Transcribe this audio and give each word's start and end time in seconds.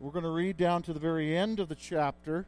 We're 0.00 0.12
going 0.12 0.24
to 0.24 0.30
read 0.30 0.56
down 0.56 0.82
to 0.84 0.92
the 0.92 1.00
very 1.00 1.36
end 1.36 1.58
of 1.58 1.68
the 1.68 1.74
chapter, 1.74 2.46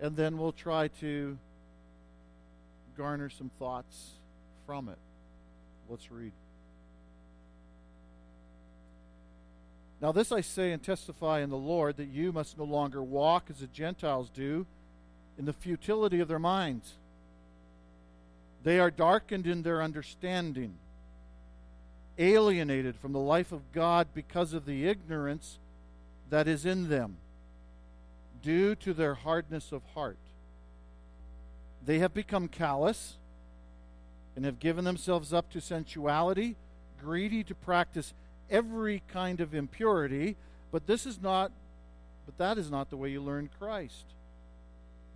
and 0.00 0.16
then 0.16 0.38
we'll 0.38 0.52
try 0.52 0.88
to 1.00 1.36
garner 2.96 3.28
some 3.28 3.50
thoughts 3.58 4.12
from 4.66 4.88
it. 4.88 4.98
Let's 5.88 6.10
read. 6.10 6.32
Now, 10.00 10.12
this 10.12 10.32
I 10.32 10.40
say 10.40 10.72
and 10.72 10.82
testify 10.82 11.40
in 11.40 11.50
the 11.50 11.56
Lord 11.56 11.98
that 11.98 12.08
you 12.08 12.32
must 12.32 12.56
no 12.56 12.64
longer 12.64 13.02
walk 13.02 13.46
as 13.50 13.58
the 13.58 13.66
Gentiles 13.66 14.30
do 14.30 14.66
in 15.38 15.44
the 15.44 15.52
futility 15.52 16.20
of 16.20 16.28
their 16.28 16.38
minds. 16.38 16.94
They 18.62 18.78
are 18.78 18.90
darkened 18.90 19.46
in 19.46 19.62
their 19.62 19.82
understanding, 19.82 20.78
alienated 22.20 22.94
from 22.96 23.12
the 23.12 23.18
life 23.18 23.50
of 23.50 23.72
God 23.72 24.08
because 24.14 24.52
of 24.52 24.66
the 24.66 24.86
ignorance 24.86 25.58
that 26.28 26.46
is 26.46 26.64
in 26.64 26.88
them, 26.88 27.16
due 28.42 28.74
to 28.76 28.94
their 28.94 29.14
hardness 29.14 29.72
of 29.72 29.82
heart. 29.94 30.18
They 31.84 31.98
have 31.98 32.14
become 32.14 32.46
callous 32.46 33.16
and 34.36 34.44
have 34.44 34.60
given 34.60 34.84
themselves 34.84 35.32
up 35.32 35.50
to 35.50 35.60
sensuality, 35.60 36.56
greedy 37.02 37.42
to 37.44 37.54
practice 37.54 38.12
every 38.50 39.02
kind 39.08 39.40
of 39.40 39.54
impurity, 39.54 40.36
but 40.70 40.86
this 40.86 41.06
is 41.06 41.20
not 41.20 41.50
but 42.26 42.38
that 42.38 42.58
is 42.58 42.70
not 42.70 42.90
the 42.90 42.96
way 42.96 43.08
you 43.10 43.20
learned 43.20 43.48
Christ. 43.58 44.04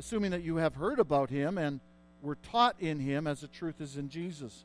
Assuming 0.00 0.32
that 0.32 0.42
you 0.42 0.56
have 0.56 0.74
heard 0.74 0.98
about 0.98 1.30
him 1.30 1.58
and 1.58 1.78
were 2.22 2.34
taught 2.34 2.74
in 2.80 2.98
him 2.98 3.28
as 3.28 3.40
the 3.40 3.46
truth 3.46 3.80
is 3.80 3.96
in 3.96 4.08
Jesus. 4.08 4.64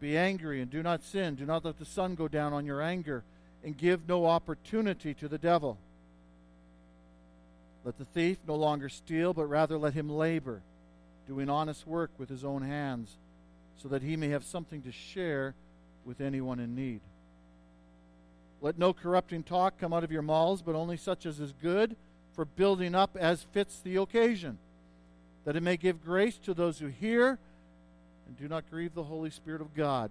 Be 0.00 0.16
angry 0.16 0.62
and 0.62 0.70
do 0.70 0.82
not 0.82 1.04
sin. 1.04 1.34
Do 1.34 1.44
not 1.44 1.64
let 1.64 1.78
the 1.78 1.84
sun 1.84 2.14
go 2.14 2.26
down 2.26 2.52
on 2.52 2.64
your 2.64 2.80
anger, 2.80 3.22
and 3.62 3.76
give 3.76 4.08
no 4.08 4.26
opportunity 4.26 5.12
to 5.14 5.28
the 5.28 5.38
devil. 5.38 5.78
Let 7.84 7.98
the 7.98 8.04
thief 8.06 8.38
no 8.46 8.54
longer 8.54 8.88
steal, 8.88 9.34
but 9.34 9.44
rather 9.44 9.78
let 9.78 9.94
him 9.94 10.08
labor, 10.08 10.62
doing 11.26 11.50
honest 11.50 11.86
work 11.86 12.10
with 12.18 12.28
his 12.28 12.44
own 12.44 12.62
hands, 12.62 13.16
so 13.76 13.88
that 13.88 14.02
he 14.02 14.16
may 14.16 14.28
have 14.28 14.44
something 14.44 14.82
to 14.82 14.92
share 14.92 15.54
with 16.04 16.20
anyone 16.20 16.60
in 16.60 16.74
need. 16.74 17.00
Let 18.62 18.78
no 18.78 18.92
corrupting 18.92 19.42
talk 19.44 19.78
come 19.78 19.92
out 19.92 20.04
of 20.04 20.12
your 20.12 20.22
mouths, 20.22 20.62
but 20.62 20.74
only 20.74 20.96
such 20.96 21.24
as 21.24 21.40
is 21.40 21.52
good 21.52 21.96
for 22.34 22.44
building 22.44 22.94
up 22.94 23.16
as 23.16 23.42
fits 23.52 23.80
the 23.80 23.96
occasion, 23.96 24.58
that 25.44 25.56
it 25.56 25.62
may 25.62 25.76
give 25.76 26.04
grace 26.04 26.36
to 26.38 26.54
those 26.54 26.78
who 26.78 26.86
hear, 26.86 27.38
and 28.30 28.38
do 28.38 28.46
not 28.46 28.70
grieve 28.70 28.94
the 28.94 29.02
Holy 29.02 29.28
Spirit 29.28 29.60
of 29.60 29.74
God, 29.74 30.08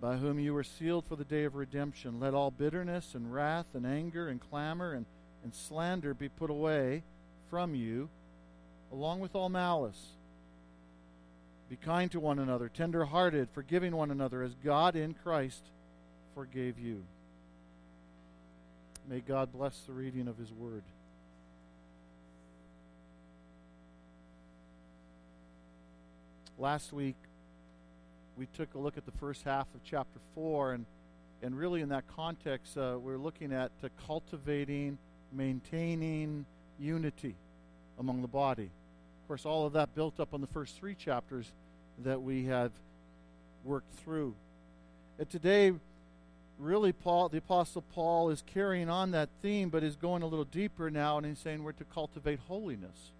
by 0.00 0.16
whom 0.16 0.40
you 0.40 0.52
were 0.52 0.64
sealed 0.64 1.04
for 1.04 1.14
the 1.14 1.22
day 1.22 1.44
of 1.44 1.54
redemption. 1.54 2.18
Let 2.18 2.34
all 2.34 2.50
bitterness 2.50 3.14
and 3.14 3.32
wrath 3.32 3.66
and 3.74 3.86
anger 3.86 4.26
and 4.28 4.40
clamor 4.40 4.92
and, 4.92 5.06
and 5.44 5.54
slander 5.54 6.14
be 6.14 6.28
put 6.28 6.50
away 6.50 7.04
from 7.48 7.76
you, 7.76 8.08
along 8.90 9.20
with 9.20 9.36
all 9.36 9.48
malice. 9.48 10.08
Be 11.70 11.76
kind 11.76 12.10
to 12.10 12.18
one 12.18 12.40
another, 12.40 12.68
tender 12.68 13.04
hearted, 13.04 13.50
forgiving 13.54 13.94
one 13.94 14.10
another, 14.10 14.42
as 14.42 14.56
God 14.64 14.96
in 14.96 15.14
Christ 15.14 15.62
forgave 16.34 16.76
you. 16.76 17.04
May 19.08 19.20
God 19.20 19.52
bless 19.52 19.78
the 19.82 19.92
reading 19.92 20.26
of 20.26 20.38
His 20.38 20.52
Word. 20.52 20.82
Last 26.58 26.90
week, 26.90 27.16
we 28.38 28.46
took 28.46 28.74
a 28.74 28.78
look 28.78 28.96
at 28.96 29.04
the 29.04 29.12
first 29.12 29.42
half 29.44 29.66
of 29.74 29.84
chapter 29.84 30.18
4, 30.34 30.72
and, 30.72 30.86
and 31.42 31.58
really 31.58 31.82
in 31.82 31.90
that 31.90 32.04
context, 32.16 32.78
uh, 32.78 32.96
we're 32.98 33.18
looking 33.18 33.52
at 33.52 33.70
uh, 33.84 33.88
cultivating, 34.06 34.96
maintaining 35.34 36.46
unity 36.80 37.34
among 37.98 38.22
the 38.22 38.28
body. 38.28 38.70
Of 39.22 39.28
course, 39.28 39.44
all 39.44 39.66
of 39.66 39.74
that 39.74 39.94
built 39.94 40.18
up 40.18 40.32
on 40.32 40.40
the 40.40 40.46
first 40.46 40.78
three 40.78 40.94
chapters 40.94 41.52
that 42.04 42.22
we 42.22 42.46
have 42.46 42.72
worked 43.62 43.92
through. 44.02 44.34
And 45.18 45.28
today, 45.28 45.74
really 46.58 46.92
Paul 46.92 47.28
the 47.28 47.36
apostle 47.36 47.82
Paul 47.94 48.30
is 48.30 48.42
carrying 48.54 48.88
on 48.88 49.10
that 49.10 49.28
theme 49.42 49.68
but 49.68 49.82
is 49.82 49.94
going 49.94 50.22
a 50.22 50.26
little 50.26 50.46
deeper 50.46 50.90
now 50.90 51.18
and 51.18 51.26
he's 51.26 51.38
saying 51.38 51.62
we're 51.62 51.72
to 51.72 51.84
cultivate 51.84 52.38
holiness. 52.48 53.12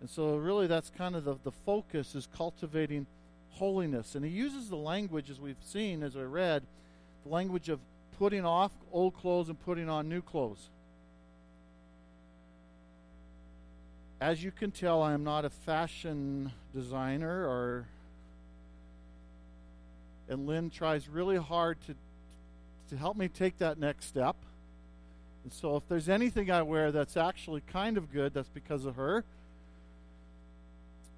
And 0.00 0.10
so 0.10 0.36
really 0.36 0.66
that's 0.66 0.90
kind 0.90 1.16
of 1.16 1.24
the, 1.24 1.36
the 1.42 1.52
focus 1.52 2.14
is 2.14 2.28
cultivating 2.36 3.06
holiness. 3.50 4.14
And 4.14 4.24
he 4.24 4.30
uses 4.30 4.68
the 4.68 4.76
language 4.76 5.30
as 5.30 5.40
we've 5.40 5.56
seen 5.64 6.02
as 6.02 6.16
I 6.16 6.22
read, 6.22 6.62
the 7.24 7.30
language 7.30 7.68
of 7.68 7.80
putting 8.18 8.44
off 8.44 8.72
old 8.92 9.14
clothes 9.14 9.48
and 9.48 9.60
putting 9.64 9.88
on 9.88 10.08
new 10.08 10.22
clothes. 10.22 10.68
As 14.20 14.42
you 14.42 14.50
can 14.50 14.70
tell, 14.70 15.02
I 15.02 15.12
am 15.12 15.24
not 15.24 15.44
a 15.44 15.50
fashion 15.50 16.52
designer 16.74 17.46
or 17.46 17.86
and 20.28 20.46
Lynn 20.46 20.70
tries 20.70 21.08
really 21.08 21.36
hard 21.36 21.78
to 21.86 21.94
to 22.90 22.96
help 22.96 23.16
me 23.16 23.28
take 23.28 23.58
that 23.58 23.78
next 23.78 24.06
step. 24.06 24.36
And 25.44 25.52
so 25.52 25.76
if 25.76 25.88
there's 25.88 26.08
anything 26.08 26.50
I 26.50 26.62
wear 26.62 26.92
that's 26.92 27.16
actually 27.16 27.62
kind 27.72 27.96
of 27.96 28.12
good, 28.12 28.34
that's 28.34 28.48
because 28.48 28.84
of 28.84 28.96
her. 28.96 29.24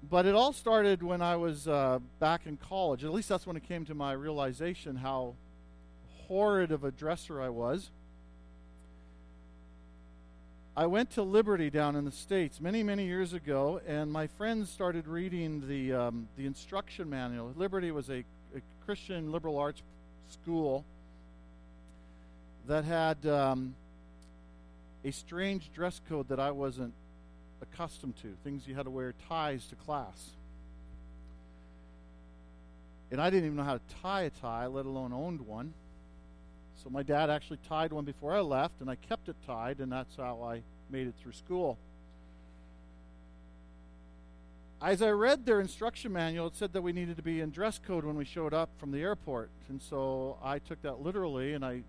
But 0.01 0.25
it 0.25 0.35
all 0.35 0.53
started 0.53 1.03
when 1.03 1.21
I 1.21 1.35
was 1.35 1.67
uh, 1.67 1.99
back 2.19 2.45
in 2.45 2.57
college. 2.57 3.03
At 3.03 3.11
least 3.11 3.29
that's 3.29 3.45
when 3.45 3.57
it 3.57 3.67
came 3.67 3.85
to 3.85 3.93
my 3.93 4.13
realization 4.13 4.95
how 4.95 5.35
horrid 6.27 6.71
of 6.71 6.83
a 6.83 6.91
dresser 6.91 7.41
I 7.41 7.49
was. 7.49 7.91
I 10.77 10.85
went 10.85 11.11
to 11.11 11.23
Liberty 11.23 11.69
down 11.69 11.95
in 11.95 12.05
the 12.05 12.11
States 12.11 12.61
many, 12.61 12.83
many 12.83 13.05
years 13.05 13.33
ago, 13.33 13.81
and 13.85 14.11
my 14.11 14.27
friends 14.27 14.69
started 14.69 15.07
reading 15.07 15.67
the, 15.67 15.93
um, 15.93 16.29
the 16.37 16.45
instruction 16.45 17.09
manual. 17.09 17.51
Liberty 17.57 17.91
was 17.91 18.09
a 18.09 18.23
a 18.55 18.61
Christian 18.85 19.31
liberal 19.31 19.57
arts 19.57 19.81
school 20.29 20.85
that 22.67 22.83
had 22.83 23.25
um, 23.25 23.75
a 25.03 25.11
strange 25.11 25.71
dress 25.73 26.01
code 26.09 26.29
that 26.29 26.39
I 26.39 26.51
wasn't 26.51 26.93
accustomed 27.61 28.15
to. 28.17 28.35
Things 28.43 28.67
you 28.67 28.75
had 28.75 28.83
to 28.83 28.89
wear 28.89 29.13
ties 29.27 29.65
to 29.67 29.75
class. 29.75 30.31
And 33.11 33.19
I 33.19 33.29
didn't 33.29 33.45
even 33.45 33.57
know 33.57 33.63
how 33.63 33.75
to 33.75 33.95
tie 34.01 34.21
a 34.23 34.29
tie, 34.29 34.67
let 34.67 34.85
alone 34.85 35.13
owned 35.13 35.41
one. 35.41 35.73
So 36.83 36.89
my 36.89 37.03
dad 37.03 37.29
actually 37.29 37.59
tied 37.67 37.91
one 37.91 38.05
before 38.05 38.33
I 38.33 38.39
left, 38.39 38.81
and 38.81 38.89
I 38.89 38.95
kept 38.95 39.27
it 39.29 39.35
tied, 39.45 39.79
and 39.79 39.91
that's 39.91 40.15
how 40.15 40.41
I 40.43 40.61
made 40.89 41.07
it 41.07 41.15
through 41.21 41.33
school 41.33 41.77
as 44.81 45.01
I 45.01 45.09
read 45.09 45.45
their 45.45 45.59
instruction 45.59 46.13
manual, 46.13 46.47
it 46.47 46.55
said 46.55 46.73
that 46.73 46.81
we 46.81 46.93
needed 46.93 47.17
to 47.17 47.23
be 47.23 47.41
in 47.41 47.51
dress 47.51 47.79
code 47.85 48.05
when 48.05 48.15
we 48.15 48.23
showed 48.23 48.53
up 48.53 48.69
from 48.77 48.91
the 48.91 49.01
airport. 49.01 49.49
And 49.67 49.81
so 49.81 50.37
I 50.43 50.59
took 50.59 50.81
that 50.83 51.01
literally 51.01 51.53
and 51.53 51.65
I 51.65 51.83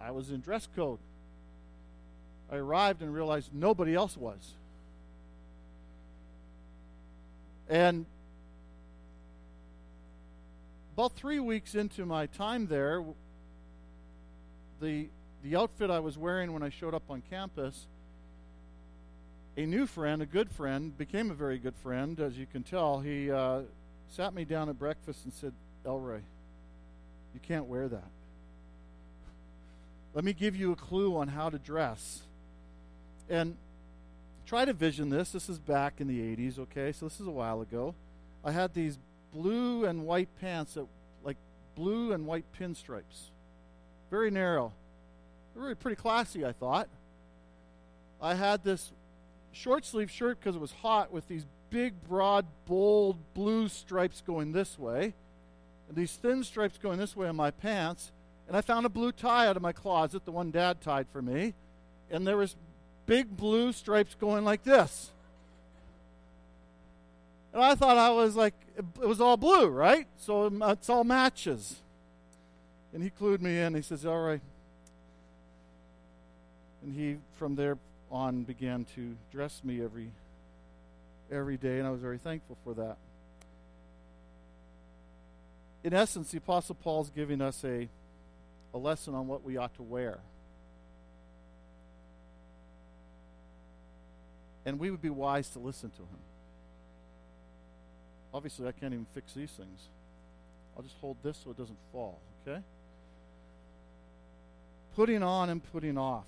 I 0.00 0.12
was 0.12 0.30
in 0.30 0.40
dress 0.40 0.68
code. 0.76 1.00
I 2.50 2.56
arrived 2.56 3.02
and 3.02 3.12
realized 3.12 3.52
nobody 3.52 3.94
else 3.94 4.16
was. 4.16 4.54
And 7.68 8.06
about 10.94 11.12
three 11.12 11.40
weeks 11.40 11.74
into 11.74 12.06
my 12.06 12.26
time 12.26 12.66
there, 12.66 13.04
the 14.80 15.08
the 15.42 15.56
outfit 15.56 15.90
I 15.90 16.00
was 16.00 16.18
wearing 16.18 16.52
when 16.52 16.62
I 16.62 16.70
showed 16.70 16.94
up 16.94 17.04
on 17.08 17.22
campus 17.30 17.86
a 19.58 19.66
new 19.66 19.88
friend, 19.88 20.22
a 20.22 20.26
good 20.26 20.52
friend, 20.52 20.96
became 20.96 21.32
a 21.32 21.34
very 21.34 21.58
good 21.58 21.74
friend, 21.82 22.20
as 22.20 22.38
you 22.38 22.46
can 22.46 22.62
tell. 22.62 23.00
He 23.00 23.28
uh, 23.28 23.62
sat 24.08 24.32
me 24.32 24.44
down 24.44 24.68
at 24.68 24.78
breakfast 24.78 25.24
and 25.24 25.32
said, 25.34 25.52
Elroy, 25.84 26.20
you 27.34 27.40
can't 27.42 27.64
wear 27.64 27.88
that. 27.88 28.08
Let 30.14 30.24
me 30.24 30.32
give 30.32 30.54
you 30.54 30.70
a 30.70 30.76
clue 30.76 31.16
on 31.16 31.26
how 31.26 31.50
to 31.50 31.58
dress. 31.58 32.22
And 33.28 33.56
try 34.48 34.64
to 34.64 34.72
vision 34.72 35.10
this. 35.10 35.30
This 35.30 35.50
is 35.50 35.58
back 35.58 36.00
in 36.00 36.08
the 36.08 36.20
80s, 36.20 36.58
okay? 36.58 36.90
So 36.90 37.06
this 37.06 37.20
is 37.20 37.26
a 37.26 37.30
while 37.30 37.60
ago. 37.60 37.94
I 38.42 38.50
had 38.50 38.72
these 38.72 38.98
blue 39.30 39.84
and 39.84 40.06
white 40.06 40.30
pants 40.40 40.74
that 40.74 40.86
like 41.22 41.36
blue 41.74 42.12
and 42.12 42.26
white 42.26 42.46
pinstripes. 42.58 43.30
Very 44.10 44.30
narrow. 44.30 44.72
Really 45.54 45.74
pretty 45.74 45.96
classy, 45.96 46.46
I 46.46 46.52
thought. 46.52 46.88
I 48.22 48.34
had 48.34 48.64
this 48.64 48.90
short 49.52 49.84
sleeve 49.84 50.10
shirt 50.10 50.40
because 50.40 50.56
it 50.56 50.60
was 50.62 50.72
hot 50.72 51.12
with 51.12 51.28
these 51.28 51.44
big, 51.68 52.02
broad, 52.08 52.46
bold 52.64 53.18
blue 53.34 53.68
stripes 53.68 54.22
going 54.26 54.52
this 54.52 54.78
way, 54.78 55.12
and 55.88 55.96
these 55.96 56.12
thin 56.12 56.42
stripes 56.42 56.78
going 56.78 56.98
this 56.98 57.14
way 57.14 57.28
on 57.28 57.36
my 57.36 57.50
pants. 57.50 58.12
And 58.46 58.56
I 58.56 58.62
found 58.62 58.86
a 58.86 58.88
blue 58.88 59.12
tie 59.12 59.46
out 59.46 59.56
of 59.56 59.62
my 59.62 59.72
closet, 59.72 60.24
the 60.24 60.32
one 60.32 60.50
Dad 60.50 60.80
tied 60.80 61.06
for 61.12 61.20
me, 61.20 61.52
and 62.10 62.26
there 62.26 62.38
was 62.38 62.56
big 63.08 63.36
blue 63.36 63.72
stripes 63.72 64.14
going 64.14 64.44
like 64.44 64.62
this. 64.62 65.10
And 67.52 67.64
I 67.64 67.74
thought 67.74 67.96
I 67.96 68.10
was 68.10 68.36
like, 68.36 68.54
it 68.76 69.06
was 69.06 69.20
all 69.20 69.36
blue, 69.36 69.66
right? 69.66 70.06
So 70.18 70.46
it's 70.46 70.88
all 70.88 71.02
matches. 71.02 71.76
And 72.92 73.02
he 73.02 73.10
clued 73.10 73.40
me 73.40 73.58
in. 73.58 73.74
He 73.74 73.82
says, 73.82 74.06
All 74.06 74.20
right. 74.20 74.40
And 76.82 76.94
he, 76.94 77.16
from 77.36 77.56
there 77.56 77.76
on, 78.10 78.44
began 78.44 78.86
to 78.94 79.16
dress 79.32 79.62
me 79.64 79.82
every 79.82 80.10
every 81.30 81.56
day, 81.56 81.78
and 81.78 81.86
I 81.86 81.90
was 81.90 82.00
very 82.00 82.16
thankful 82.16 82.56
for 82.64 82.72
that. 82.74 82.96
In 85.84 85.92
essence, 85.92 86.30
the 86.30 86.38
Apostle 86.38 86.76
Paul 86.76 87.02
is 87.02 87.10
giving 87.10 87.42
us 87.42 87.62
a, 87.64 87.88
a 88.72 88.78
lesson 88.78 89.14
on 89.14 89.26
what 89.26 89.44
we 89.44 89.56
ought 89.56 89.74
to 89.74 89.82
wear. 89.82 90.20
And 94.68 94.78
we 94.78 94.90
would 94.90 95.00
be 95.00 95.08
wise 95.08 95.48
to 95.50 95.58
listen 95.58 95.88
to 95.92 96.02
him. 96.02 96.20
Obviously, 98.34 98.68
I 98.68 98.72
can't 98.72 98.92
even 98.92 99.06
fix 99.14 99.32
these 99.32 99.50
things. 99.50 99.88
I'll 100.76 100.82
just 100.82 100.96
hold 101.00 101.16
this 101.22 101.38
so 101.42 101.52
it 101.52 101.56
doesn't 101.56 101.78
fall, 101.90 102.20
okay? 102.46 102.60
Putting 104.94 105.22
on 105.22 105.48
and 105.48 105.62
putting 105.72 105.96
off. 105.96 106.26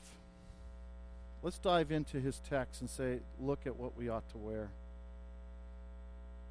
Let's 1.42 1.58
dive 1.58 1.92
into 1.92 2.18
his 2.18 2.40
text 2.48 2.80
and 2.80 2.88
say, 2.88 3.18
look 3.38 3.66
at 3.66 3.76
what 3.76 3.94
we 3.94 4.08
ought 4.08 4.26
to 4.30 4.38
wear. 4.38 4.70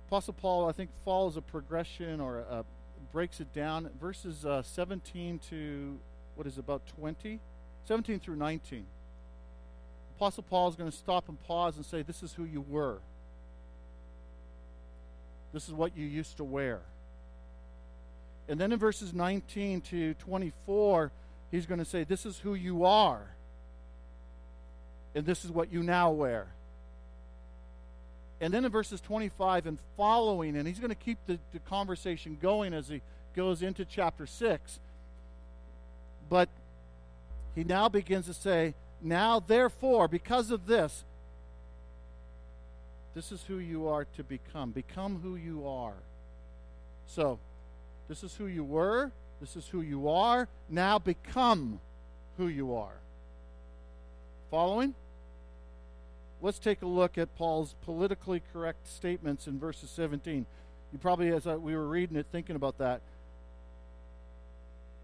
Apostle 0.09 0.35
Paul, 0.35 0.69
I 0.69 0.73
think, 0.73 0.91
follows 1.03 1.37
a 1.37 1.41
progression 1.41 2.21
or 2.21 2.41
a, 2.41 2.65
breaks 3.11 3.39
it 3.39 3.51
down. 3.51 3.89
Verses 3.99 4.45
uh, 4.45 4.61
17 4.61 5.39
to, 5.49 5.97
what 6.35 6.45
is 6.45 6.57
it, 6.57 6.59
about 6.59 6.85
20? 6.99 7.39
17 7.85 8.19
through 8.19 8.35
19. 8.35 8.85
Apostle 10.19 10.43
Paul 10.43 10.67
is 10.67 10.75
going 10.75 10.91
to 10.91 10.97
stop 10.97 11.29
and 11.29 11.41
pause 11.43 11.77
and 11.77 11.85
say, 11.85 12.01
This 12.01 12.23
is 12.23 12.33
who 12.33 12.43
you 12.43 12.59
were. 12.59 12.97
This 15.53 15.69
is 15.69 15.73
what 15.73 15.95
you 15.95 16.05
used 16.05 16.35
to 16.37 16.43
wear. 16.43 16.81
And 18.49 18.59
then 18.59 18.73
in 18.73 18.79
verses 18.79 19.13
19 19.13 19.79
to 19.79 20.15
24, 20.15 21.13
he's 21.51 21.65
going 21.65 21.79
to 21.79 21.85
say, 21.85 22.03
This 22.03 22.25
is 22.25 22.37
who 22.37 22.53
you 22.53 22.83
are. 22.83 23.21
And 25.15 25.25
this 25.25 25.45
is 25.45 25.51
what 25.51 25.71
you 25.71 25.83
now 25.83 26.11
wear. 26.11 26.47
And 28.41 28.53
then 28.53 28.65
in 28.65 28.71
verses 28.73 28.99
25 28.99 29.67
and 29.67 29.79
following, 29.95 30.57
and 30.57 30.67
he's 30.67 30.79
going 30.79 30.89
to 30.89 30.95
keep 30.95 31.19
the, 31.27 31.39
the 31.53 31.59
conversation 31.59 32.37
going 32.41 32.73
as 32.73 32.89
he 32.89 33.01
goes 33.37 33.61
into 33.61 33.85
chapter 33.85 34.25
6. 34.25 34.79
But 36.29 36.49
he 37.55 37.63
now 37.63 37.87
begins 37.87 38.25
to 38.25 38.33
say, 38.33 38.73
Now, 39.01 39.39
therefore, 39.39 40.07
because 40.07 40.51
of 40.51 40.67
this, 40.67 41.03
this 43.15 43.31
is 43.31 43.43
who 43.43 43.57
you 43.57 43.87
are 43.87 44.05
to 44.17 44.23
become. 44.23 44.71
Become 44.71 45.21
who 45.21 45.35
you 45.35 45.67
are. 45.67 45.95
So, 47.05 47.39
this 48.07 48.23
is 48.23 48.35
who 48.35 48.45
you 48.45 48.63
were. 48.63 49.11
This 49.41 49.55
is 49.55 49.67
who 49.67 49.81
you 49.81 50.09
are. 50.09 50.47
Now 50.69 50.99
become 50.99 51.79
who 52.37 52.47
you 52.47 52.75
are. 52.75 52.99
Following? 54.51 54.95
let's 56.41 56.59
take 56.59 56.81
a 56.81 56.85
look 56.85 57.17
at 57.17 57.35
Paul's 57.35 57.75
politically 57.83 58.41
correct 58.53 58.87
statements 58.87 59.47
in 59.47 59.59
verses 59.59 59.89
17. 59.89 60.45
You 60.91 60.99
probably, 60.99 61.29
as 61.29 61.45
we 61.45 61.75
were 61.75 61.87
reading 61.87 62.17
it, 62.17 62.27
thinking 62.31 62.55
about 62.55 62.77
that. 62.79 63.01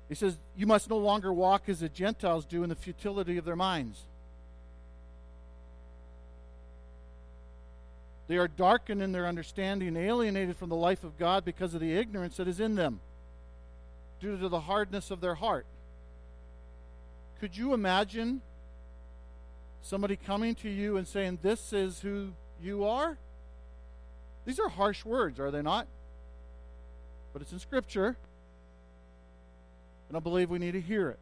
He 0.09 0.15
says, 0.15 0.37
You 0.55 0.67
must 0.67 0.89
no 0.89 0.97
longer 0.97 1.33
walk 1.33 1.67
as 1.67 1.79
the 1.79 1.89
Gentiles 1.89 2.45
do 2.45 2.63
in 2.63 2.69
the 2.69 2.75
futility 2.75 3.37
of 3.37 3.45
their 3.45 3.55
minds. 3.55 4.01
They 8.27 8.37
are 8.37 8.47
darkened 8.47 9.03
in 9.03 9.11
their 9.11 9.27
understanding, 9.27 9.95
alienated 9.95 10.57
from 10.57 10.69
the 10.69 10.75
life 10.75 11.03
of 11.03 11.17
God 11.17 11.45
because 11.45 11.73
of 11.75 11.81
the 11.81 11.93
ignorance 11.93 12.37
that 12.37 12.47
is 12.47 12.59
in 12.59 12.75
them, 12.75 12.99
due 14.19 14.37
to 14.37 14.49
the 14.49 14.61
hardness 14.61 15.11
of 15.11 15.21
their 15.21 15.35
heart. 15.35 15.65
Could 17.39 17.55
you 17.55 17.73
imagine 17.73 18.41
Somebody 19.85 20.15
coming 20.15 20.55
to 20.55 20.69
you 20.69 20.97
and 20.97 21.07
saying, 21.07 21.37
This 21.43 21.71
is 21.71 21.99
who 21.99 22.31
you 22.59 22.85
are? 22.85 23.19
These 24.43 24.59
are 24.59 24.67
harsh 24.67 25.05
words, 25.05 25.39
are 25.39 25.51
they 25.51 25.61
not? 25.61 25.85
But 27.31 27.43
it's 27.43 27.51
in 27.51 27.59
Scripture. 27.59 28.17
And 30.07 30.17
I 30.17 30.19
believe 30.19 30.49
we 30.49 30.59
need 30.59 30.73
to 30.73 30.81
hear 30.81 31.09
it. 31.09 31.19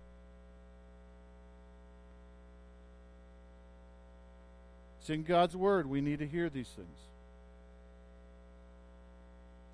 It's 5.00 5.10
in 5.10 5.24
God's 5.24 5.56
Word. 5.56 5.86
We 5.86 6.02
need 6.02 6.20
to 6.20 6.28
hear 6.28 6.50
these 6.50 6.70
things. 6.70 6.98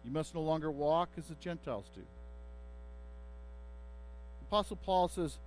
You 0.04 0.12
must 0.12 0.34
no 0.34 0.42
longer 0.42 0.72
walk 0.72 1.10
as 1.18 1.26
the 1.26 1.36
Gentiles 1.36 1.86
do. 1.94 2.02
Apostle 4.48 4.78
Paul 4.78 5.08
says, 5.08 5.38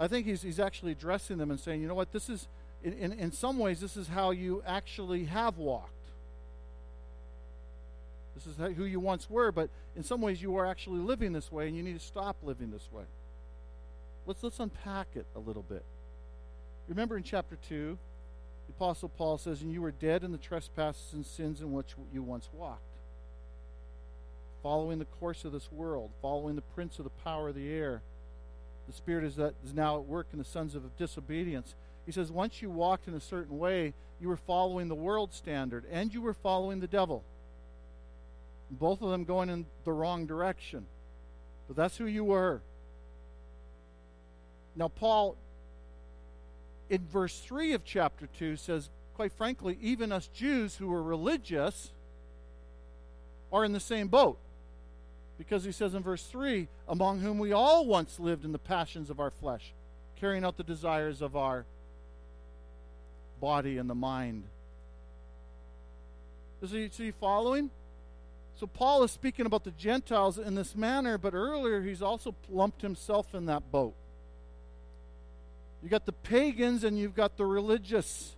I 0.00 0.08
think 0.08 0.26
he's, 0.26 0.42
he's 0.42 0.58
actually 0.58 0.92
addressing 0.92 1.38
them 1.38 1.50
and 1.50 1.60
saying, 1.60 1.80
you 1.80 1.88
know 1.88 1.94
what, 1.94 2.12
this 2.12 2.28
is, 2.28 2.48
in, 2.82 2.94
in, 2.94 3.12
in 3.12 3.32
some 3.32 3.58
ways, 3.58 3.80
this 3.80 3.96
is 3.96 4.08
how 4.08 4.32
you 4.32 4.62
actually 4.66 5.26
have 5.26 5.56
walked. 5.56 5.92
This 8.36 8.46
is 8.46 8.76
who 8.76 8.84
you 8.84 9.00
once 9.00 9.28
were, 9.28 9.50
but 9.50 9.70
in 9.96 10.04
some 10.04 10.20
ways 10.20 10.40
you 10.40 10.56
are 10.56 10.66
actually 10.66 11.00
living 11.00 11.32
this 11.32 11.50
way, 11.50 11.66
and 11.66 11.76
you 11.76 11.82
need 11.82 11.98
to 11.98 12.04
stop 12.04 12.36
living 12.42 12.70
this 12.70 12.88
way. 12.92 13.04
Let's, 14.26 14.42
let's 14.42 14.60
unpack 14.60 15.08
it 15.14 15.26
a 15.34 15.38
little 15.38 15.62
bit. 15.62 15.82
Remember 16.86 17.16
in 17.16 17.22
chapter 17.22 17.56
2, 17.68 17.98
the 18.66 18.72
Apostle 18.72 19.08
Paul 19.08 19.38
says, 19.38 19.62
And 19.62 19.72
you 19.72 19.80
were 19.80 19.90
dead 19.90 20.22
in 20.22 20.32
the 20.32 20.38
trespasses 20.38 21.14
and 21.14 21.24
sins 21.24 21.60
in 21.60 21.72
which 21.72 21.94
you 22.12 22.22
once 22.22 22.48
walked, 22.52 22.82
following 24.62 24.98
the 24.98 25.06
course 25.06 25.44
of 25.44 25.52
this 25.52 25.72
world, 25.72 26.10
following 26.20 26.56
the 26.56 26.62
prince 26.62 26.98
of 26.98 27.04
the 27.04 27.10
power 27.24 27.48
of 27.48 27.54
the 27.54 27.72
air 27.72 28.02
the 28.86 28.92
Spirit 28.92 29.24
is, 29.24 29.36
that 29.36 29.54
is 29.64 29.74
now 29.74 29.96
at 29.96 30.04
work 30.04 30.28
in 30.32 30.38
the 30.38 30.44
sons 30.44 30.74
of 30.74 30.96
disobedience. 30.96 31.74
He 32.04 32.12
says, 32.12 32.30
once 32.30 32.62
you 32.62 32.70
walked 32.70 33.08
in 33.08 33.14
a 33.14 33.20
certain 33.20 33.58
way, 33.58 33.94
you 34.20 34.28
were 34.28 34.36
following 34.36 34.88
the 34.88 34.94
world 34.94 35.34
standard 35.34 35.84
and 35.90 36.14
you 36.14 36.22
were 36.22 36.34
following 36.34 36.80
the 36.80 36.86
devil. 36.86 37.24
Both 38.70 39.02
of 39.02 39.10
them 39.10 39.24
going 39.24 39.48
in 39.48 39.66
the 39.84 39.92
wrong 39.92 40.26
direction. 40.26 40.86
But 41.68 41.76
that's 41.76 41.96
who 41.96 42.06
you 42.06 42.24
were. 42.24 42.60
Now, 44.74 44.88
Paul, 44.88 45.36
in 46.90 47.06
verse 47.06 47.38
3 47.40 47.72
of 47.72 47.84
chapter 47.84 48.28
2, 48.38 48.56
says, 48.56 48.90
quite 49.14 49.32
frankly, 49.32 49.78
even 49.80 50.12
us 50.12 50.28
Jews 50.28 50.76
who 50.76 50.92
are 50.92 51.02
religious 51.02 51.92
are 53.52 53.64
in 53.64 53.72
the 53.72 53.80
same 53.80 54.08
boat. 54.08 54.38
Because 55.38 55.64
he 55.64 55.72
says 55.72 55.94
in 55.94 56.02
verse 56.02 56.24
3 56.24 56.68
among 56.88 57.20
whom 57.20 57.38
we 57.38 57.52
all 57.52 57.86
once 57.86 58.20
lived 58.20 58.44
in 58.44 58.52
the 58.52 58.58
passions 58.58 59.10
of 59.10 59.20
our 59.20 59.30
flesh, 59.30 59.72
carrying 60.16 60.44
out 60.44 60.56
the 60.56 60.62
desires 60.62 61.22
of 61.22 61.36
our 61.36 61.64
body 63.40 63.78
and 63.78 63.88
the 63.88 63.94
mind. 63.94 64.44
Is 66.62 66.70
he, 66.70 66.84
is 66.84 66.96
he 66.96 67.10
following? 67.10 67.70
So 68.58 68.66
Paul 68.66 69.02
is 69.02 69.10
speaking 69.10 69.44
about 69.44 69.64
the 69.64 69.70
Gentiles 69.72 70.38
in 70.38 70.54
this 70.54 70.74
manner, 70.74 71.18
but 71.18 71.34
earlier 71.34 71.82
he's 71.82 72.00
also 72.00 72.34
lumped 72.48 72.80
himself 72.80 73.34
in 73.34 73.46
that 73.46 73.70
boat. 73.70 73.94
You 75.82 75.90
got 75.90 76.06
the 76.06 76.12
pagans 76.12 76.82
and 76.82 76.98
you've 76.98 77.14
got 77.14 77.36
the 77.36 77.44
religious, 77.44 78.34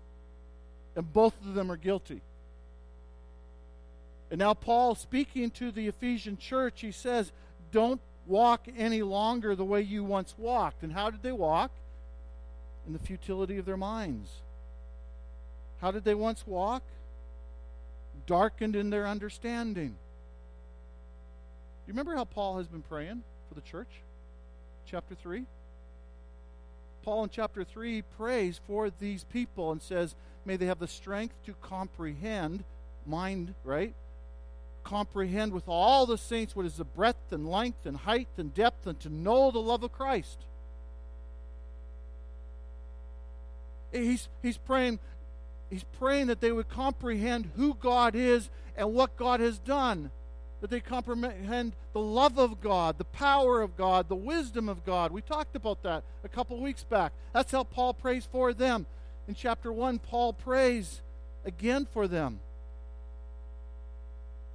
and 0.96 1.12
both 1.12 1.34
of 1.46 1.54
them 1.54 1.70
are 1.70 1.76
guilty. 1.76 2.20
And 4.30 4.40
now, 4.40 4.54
Paul, 4.54 4.94
speaking 4.94 5.50
to 5.52 5.70
the 5.70 5.86
Ephesian 5.86 6.36
church, 6.36 6.80
he 6.80 6.92
says, 6.92 7.32
Don't 7.70 8.00
walk 8.26 8.66
any 8.76 9.02
longer 9.02 9.54
the 9.54 9.64
way 9.64 9.80
you 9.80 10.04
once 10.04 10.34
walked. 10.36 10.82
And 10.82 10.92
how 10.92 11.10
did 11.10 11.22
they 11.22 11.32
walk? 11.32 11.70
In 12.86 12.92
the 12.92 12.98
futility 12.98 13.56
of 13.56 13.64
their 13.64 13.76
minds. 13.76 14.30
How 15.80 15.90
did 15.90 16.04
they 16.04 16.14
once 16.14 16.46
walk? 16.46 16.82
Darkened 18.26 18.76
in 18.76 18.90
their 18.90 19.06
understanding. 19.06 19.96
You 21.88 21.92
remember 21.92 22.14
how 22.14 22.26
Paul 22.26 22.58
has 22.58 22.68
been 22.68 22.82
praying 22.82 23.22
for 23.48 23.54
the 23.54 23.62
church? 23.62 23.88
Chapter 24.86 25.14
3? 25.14 25.46
Paul 27.02 27.24
in 27.24 27.30
chapter 27.30 27.64
3 27.64 28.02
prays 28.02 28.60
for 28.66 28.90
these 28.90 29.24
people 29.24 29.72
and 29.72 29.80
says, 29.80 30.14
May 30.44 30.56
they 30.56 30.66
have 30.66 30.78
the 30.78 30.86
strength 30.86 31.34
to 31.46 31.54
comprehend, 31.62 32.62
mind, 33.06 33.54
right? 33.64 33.94
comprehend 34.88 35.52
with 35.52 35.68
all 35.68 36.06
the 36.06 36.16
saints 36.16 36.56
what 36.56 36.64
is 36.64 36.76
the 36.76 36.84
breadth 36.84 37.30
and 37.30 37.46
length 37.46 37.84
and 37.84 37.96
height 37.96 38.28
and 38.38 38.54
depth, 38.54 38.86
and 38.86 38.98
to 39.00 39.10
know 39.10 39.50
the 39.50 39.58
love 39.58 39.82
of 39.82 39.92
Christ. 39.92 40.38
He's, 43.92 44.28
he's 44.42 44.58
praying 44.58 44.98
he's 45.70 45.84
praying 45.98 46.28
that 46.28 46.40
they 46.40 46.52
would 46.52 46.68
comprehend 46.68 47.50
who 47.56 47.74
God 47.74 48.14
is 48.14 48.48
and 48.76 48.94
what 48.94 49.16
God 49.16 49.40
has 49.40 49.58
done. 49.58 50.10
That 50.60 50.70
they 50.70 50.80
comprehend 50.80 51.74
the 51.92 52.00
love 52.00 52.38
of 52.38 52.60
God, 52.60 52.98
the 52.98 53.04
power 53.04 53.60
of 53.60 53.76
God, 53.76 54.08
the 54.08 54.16
wisdom 54.16 54.68
of 54.68 54.84
God. 54.84 55.12
We 55.12 55.22
talked 55.22 55.54
about 55.54 55.82
that 55.84 56.02
a 56.24 56.28
couple 56.28 56.60
weeks 56.60 56.82
back. 56.82 57.12
That's 57.32 57.52
how 57.52 57.62
Paul 57.64 57.94
prays 57.94 58.26
for 58.30 58.52
them. 58.52 58.86
In 59.28 59.34
chapter 59.34 59.72
1, 59.72 60.00
Paul 60.00 60.32
prays 60.32 61.00
again 61.44 61.86
for 61.92 62.08
them. 62.08 62.40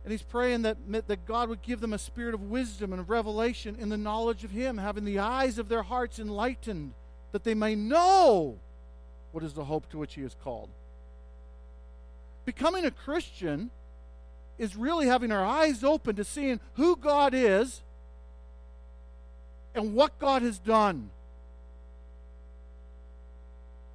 And 0.04 0.12
he's 0.12 0.22
praying 0.22 0.64
that, 0.64 0.78
that 1.08 1.26
God 1.26 1.48
would 1.48 1.62
give 1.62 1.80
them 1.80 1.94
a 1.94 1.98
spirit 1.98 2.34
of 2.34 2.50
wisdom 2.50 2.92
and 2.92 3.00
of 3.00 3.10
revelation 3.10 3.78
in 3.80 3.88
the 3.90 3.98
knowledge 3.98 4.44
of 4.44 4.52
Him, 4.52 4.78
having 4.78 5.06
the 5.06 5.20
eyes 5.20 5.58
of 5.58 5.70
their 5.70 5.84
hearts 5.84 6.20
enlightened, 6.20 6.94
that 7.32 7.46
they 7.46 7.54
may 7.54 7.74
know 7.74 8.60
what 9.32 9.44
is 9.44 9.54
the 9.54 9.64
hope 9.64 9.90
to 9.92 9.98
which 9.98 10.16
He 10.16 10.22
is 10.22 10.36
called. 10.44 10.70
Becoming 12.44 12.86
a 12.86 12.92
Christian 12.92 13.72
is 14.58 14.76
really 14.76 15.08
having 15.08 15.32
our 15.32 15.46
eyes 15.46 15.84
open 15.84 16.16
to 16.16 16.24
seeing 16.24 16.60
who 16.76 16.96
God 16.96 17.34
is 17.34 17.82
and 19.76 19.96
what 19.96 20.20
God 20.20 20.42
has 20.42 20.60
done. 20.60 21.10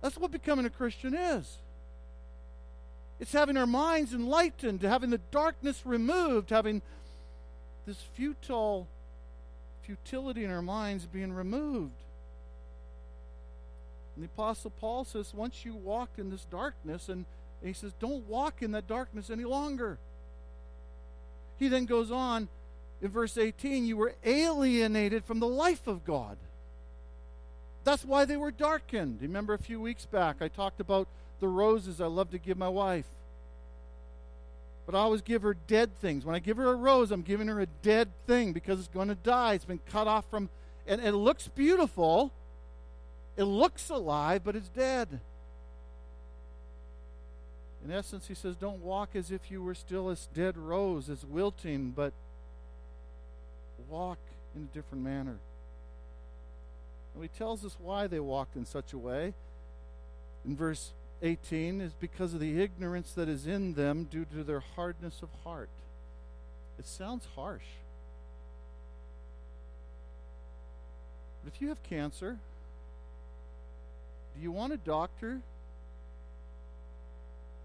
That's 0.01 0.17
what 0.17 0.31
becoming 0.31 0.67
a 0.67 0.71
Christian 0.71 1.15
is. 1.15 1.59
It's 3.21 3.33
having 3.33 3.57
our 3.57 3.67
minds 3.67 4.13
enlightened, 4.13 4.83
having 4.83 5.11
the 5.11 5.21
darkness 5.31 5.83
removed, 5.85 6.51
having 6.51 6.83
this 7.87 8.01
futile 8.15 8.87
futility 9.83 10.45
in 10.45 10.51
our 10.51 10.63
minds 10.63 11.07
being 11.07 11.33
removed. 11.33 11.95
And 14.15 14.25
the 14.25 14.29
Apostle 14.35 14.71
Paul 14.71 15.05
says, 15.05 15.33
once 15.33 15.65
you 15.65 15.75
walk 15.75 16.11
in 16.19 16.31
this 16.31 16.45
darkness, 16.45 17.09
and, 17.09 17.25
he 17.63 17.73
says, 17.73 17.93
don't 17.99 18.29
walk 18.29 18.63
in 18.63 18.73
that 18.73 18.87
darkness 18.87 19.31
any 19.31 19.45
longer. 19.45 19.99
He 21.59 21.69
then 21.69 21.87
goes 21.87 22.11
on 22.11 22.49
in 23.01 23.11
verse 23.11 23.39
18, 23.39 23.87
you 23.87 23.97
were 23.97 24.15
alienated 24.25 25.25
from 25.25 25.39
the 25.39 25.47
life 25.47 25.87
of 25.87 26.05
God. 26.05 26.37
That's 27.85 28.05
why 28.05 28.25
they 28.25 28.37
were 28.37 28.51
darkened. 28.51 29.23
Remember 29.23 29.55
a 29.55 29.59
few 29.59 29.81
weeks 29.81 30.05
back, 30.05 30.37
I 30.41 30.49
talked 30.49 30.81
about 30.81 31.07
the 31.41 31.49
roses 31.49 32.01
I 32.01 32.07
love 32.07 32.31
to 32.33 32.39
give 32.39 32.59
my 32.59 32.69
wife. 32.69 33.07
But 34.85 34.97
I 34.97 34.99
always 35.01 35.23
give 35.23 35.43
her 35.43 35.55
dead 35.55 35.97
things. 36.01 36.25
When 36.25 36.35
I 36.35 36.39
give 36.39 36.57
her 36.57 36.73
a 36.73 36.75
rose, 36.75 37.13
I'm 37.13 37.23
giving 37.23 37.47
her 37.49 37.61
a 37.61 37.67
dead 37.67 38.09
thing 38.27 38.53
because 38.53 38.79
it's 38.79 38.89
going 38.89 39.09
to 39.09 39.15
die. 39.15 39.55
It's 39.55 39.65
been 39.65 39.81
cut 39.91 40.09
off 40.09 40.25
from, 40.31 40.49
and, 40.87 41.01
it 41.01 41.13
looks 41.13 41.47
beautiful. 41.47 42.33
It 43.37 43.45
looks 43.45 43.91
alive, 43.91 44.43
but 44.45 44.57
it's 44.57 44.71
dead. 44.71 45.21
In 47.89 47.95
essence, 47.95 48.29
he 48.29 48.35
says, 48.35 48.55
Don't 48.55 48.83
walk 48.83 49.11
as 49.15 49.31
if 49.31 49.51
you 49.51 49.63
were 49.63 49.75
still 49.75 50.11
a 50.11 50.17
dead 50.35 50.59
rose, 50.59 51.09
as 51.09 51.25
wilting, 51.25 51.91
but 51.91 52.13
walk 53.89 54.19
in 54.55 54.69
a 54.71 54.75
different 54.75 55.03
manner. 55.03 55.37
And 57.15 57.23
he 57.23 57.31
tells 57.39 57.65
us 57.65 57.79
why 57.81 58.07
they 58.07 58.21
walked 58.21 58.57
in 58.57 58.67
such 58.67 58.93
a 58.93 58.99
way. 58.99 59.33
In 60.45 60.55
verse 60.55 60.93
18 61.23 61.81
is 61.81 61.95
because 61.95 62.35
of 62.35 62.41
the 62.41 62.61
ignorance 62.61 63.13
that 63.13 63.27
is 63.27 63.47
in 63.47 63.73
them 63.73 64.05
due 64.05 64.27
to 64.37 64.45
their 64.45 64.61
hardness 64.61 65.23
of 65.23 65.31
heart. 65.43 65.71
It 66.79 66.87
sounds 66.87 67.27
harsh. 67.37 67.65
But 71.43 71.55
if 71.55 71.63
you 71.63 71.69
have 71.69 71.83
cancer, 71.85 72.37
do 74.37 74.43
you 74.43 74.53
want 74.53 74.75
a 74.75 74.77
doctor 74.77 75.41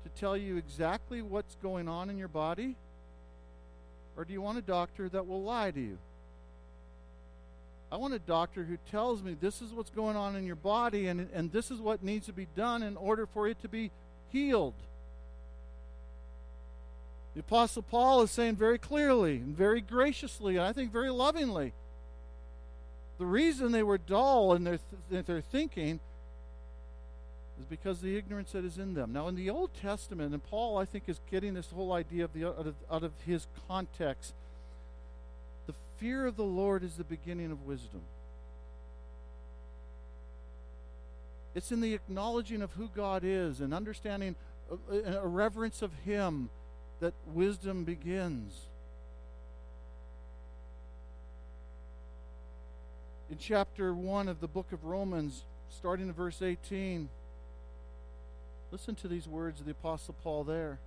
to 0.03 0.09
tell 0.19 0.37
you 0.37 0.57
exactly 0.57 1.21
what's 1.21 1.55
going 1.55 1.87
on 1.87 2.09
in 2.09 2.17
your 2.17 2.27
body? 2.27 2.75
Or 4.15 4.25
do 4.25 4.33
you 4.33 4.41
want 4.41 4.57
a 4.57 4.61
doctor 4.61 5.09
that 5.09 5.27
will 5.27 5.43
lie 5.43 5.71
to 5.71 5.79
you? 5.79 5.97
I 7.91 7.97
want 7.97 8.13
a 8.13 8.19
doctor 8.19 8.63
who 8.63 8.77
tells 8.89 9.21
me 9.21 9.35
this 9.39 9.61
is 9.61 9.71
what's 9.71 9.91
going 9.91 10.15
on 10.15 10.35
in 10.35 10.45
your 10.45 10.55
body 10.55 11.07
and, 11.07 11.29
and 11.33 11.51
this 11.51 11.69
is 11.69 11.79
what 11.79 12.03
needs 12.03 12.25
to 12.25 12.33
be 12.33 12.47
done 12.55 12.81
in 12.81 12.97
order 12.97 13.27
for 13.27 13.47
it 13.47 13.61
to 13.61 13.67
be 13.67 13.91
healed. 14.31 14.73
The 17.35 17.41
Apostle 17.41 17.83
Paul 17.83 18.21
is 18.23 18.31
saying 18.31 18.55
very 18.55 18.77
clearly 18.77 19.37
and 19.37 19.55
very 19.55 19.81
graciously, 19.81 20.57
and 20.57 20.65
I 20.65 20.73
think 20.73 20.91
very 20.91 21.09
lovingly, 21.09 21.73
the 23.19 23.25
reason 23.25 23.71
they 23.71 23.83
were 23.83 23.97
dull 23.97 24.53
in 24.53 24.63
their, 24.63 24.79
th- 25.09 25.25
their 25.25 25.41
thinking 25.41 25.99
is 27.59 27.65
because 27.65 28.01
the 28.01 28.17
ignorance 28.17 28.51
that 28.53 28.65
is 28.65 28.77
in 28.77 28.93
them. 28.93 29.13
Now, 29.13 29.27
in 29.27 29.35
the 29.35 29.49
Old 29.49 29.71
Testament, 29.79 30.33
and 30.33 30.43
Paul, 30.43 30.77
I 30.77 30.85
think, 30.85 31.03
is 31.07 31.19
getting 31.29 31.53
this 31.53 31.69
whole 31.69 31.93
idea 31.93 32.25
of 32.25 32.33
the, 32.33 32.45
out, 32.45 32.67
of, 32.67 32.75
out 32.91 33.03
of 33.03 33.11
his 33.25 33.47
context 33.67 34.33
The 35.67 35.73
fear 35.97 36.25
of 36.25 36.35
the 36.35 36.43
Lord 36.43 36.83
is 36.83 36.95
the 36.95 37.03
beginning 37.03 37.51
of 37.51 37.65
wisdom. 37.65 38.01
It's 41.55 41.71
in 41.71 41.81
the 41.81 41.93
acknowledging 41.93 42.61
of 42.61 42.71
who 42.73 42.89
God 42.95 43.23
is 43.23 43.61
and 43.61 43.73
understanding 43.73 44.35
uh, 44.71 44.75
a, 44.91 45.17
a 45.19 45.27
reverence 45.27 45.81
of 45.81 45.93
Him 46.05 46.49
that 46.99 47.13
wisdom 47.33 47.83
begins. 47.83 48.53
In 53.29 53.37
chapter 53.37 53.93
1 53.93 54.27
of 54.27 54.39
the 54.41 54.47
book 54.47 54.71
of 54.71 54.83
Romans, 54.83 55.43
starting 55.69 56.07
in 56.07 56.13
verse 56.13 56.41
18, 56.41 57.09
listen 58.73 58.95
to 58.95 59.07
these 59.07 59.27
words 59.27 59.59
of 59.59 59.67
the 59.67 59.71
Apostle 59.71 60.15
Paul 60.23 60.43
there. 60.43 60.79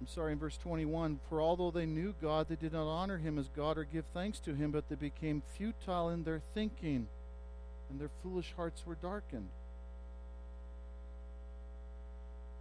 I'm 0.00 0.06
sorry, 0.06 0.30
in 0.30 0.38
verse 0.38 0.56
21 0.58 1.18
For 1.28 1.42
although 1.42 1.72
they 1.72 1.84
knew 1.84 2.14
God, 2.22 2.46
they 2.48 2.54
did 2.54 2.72
not 2.72 2.88
honor 2.88 3.18
him 3.18 3.36
as 3.36 3.48
God 3.48 3.76
or 3.76 3.82
give 3.82 4.04
thanks 4.14 4.38
to 4.40 4.54
him, 4.54 4.70
but 4.70 4.88
they 4.88 4.94
became 4.94 5.42
futile 5.56 6.08
in 6.10 6.22
their 6.22 6.40
thinking, 6.54 7.08
and 7.90 8.00
their 8.00 8.10
foolish 8.22 8.52
hearts 8.54 8.84
were 8.86 8.94
darkened. 8.94 9.48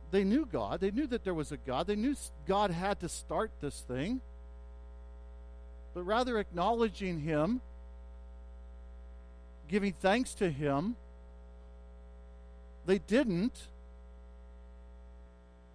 They 0.10 0.24
knew 0.24 0.48
God. 0.52 0.80
They 0.80 0.90
knew 0.90 1.06
that 1.08 1.24
there 1.24 1.36
was 1.36 1.52
a 1.52 1.58
God. 1.58 1.86
They 1.86 1.96
knew 1.96 2.16
God 2.48 2.72
had 2.72 3.02
to 3.02 3.10
start 3.10 3.52
this 3.62 3.82
thing. 3.82 4.20
But 5.94 6.04
rather 6.04 6.40
acknowledging 6.40 7.20
Him, 7.20 7.62
giving 9.68 9.94
thanks 9.94 10.34
to 10.36 10.50
Him, 10.50 10.96
they 12.86 13.00
didn't 13.00 13.68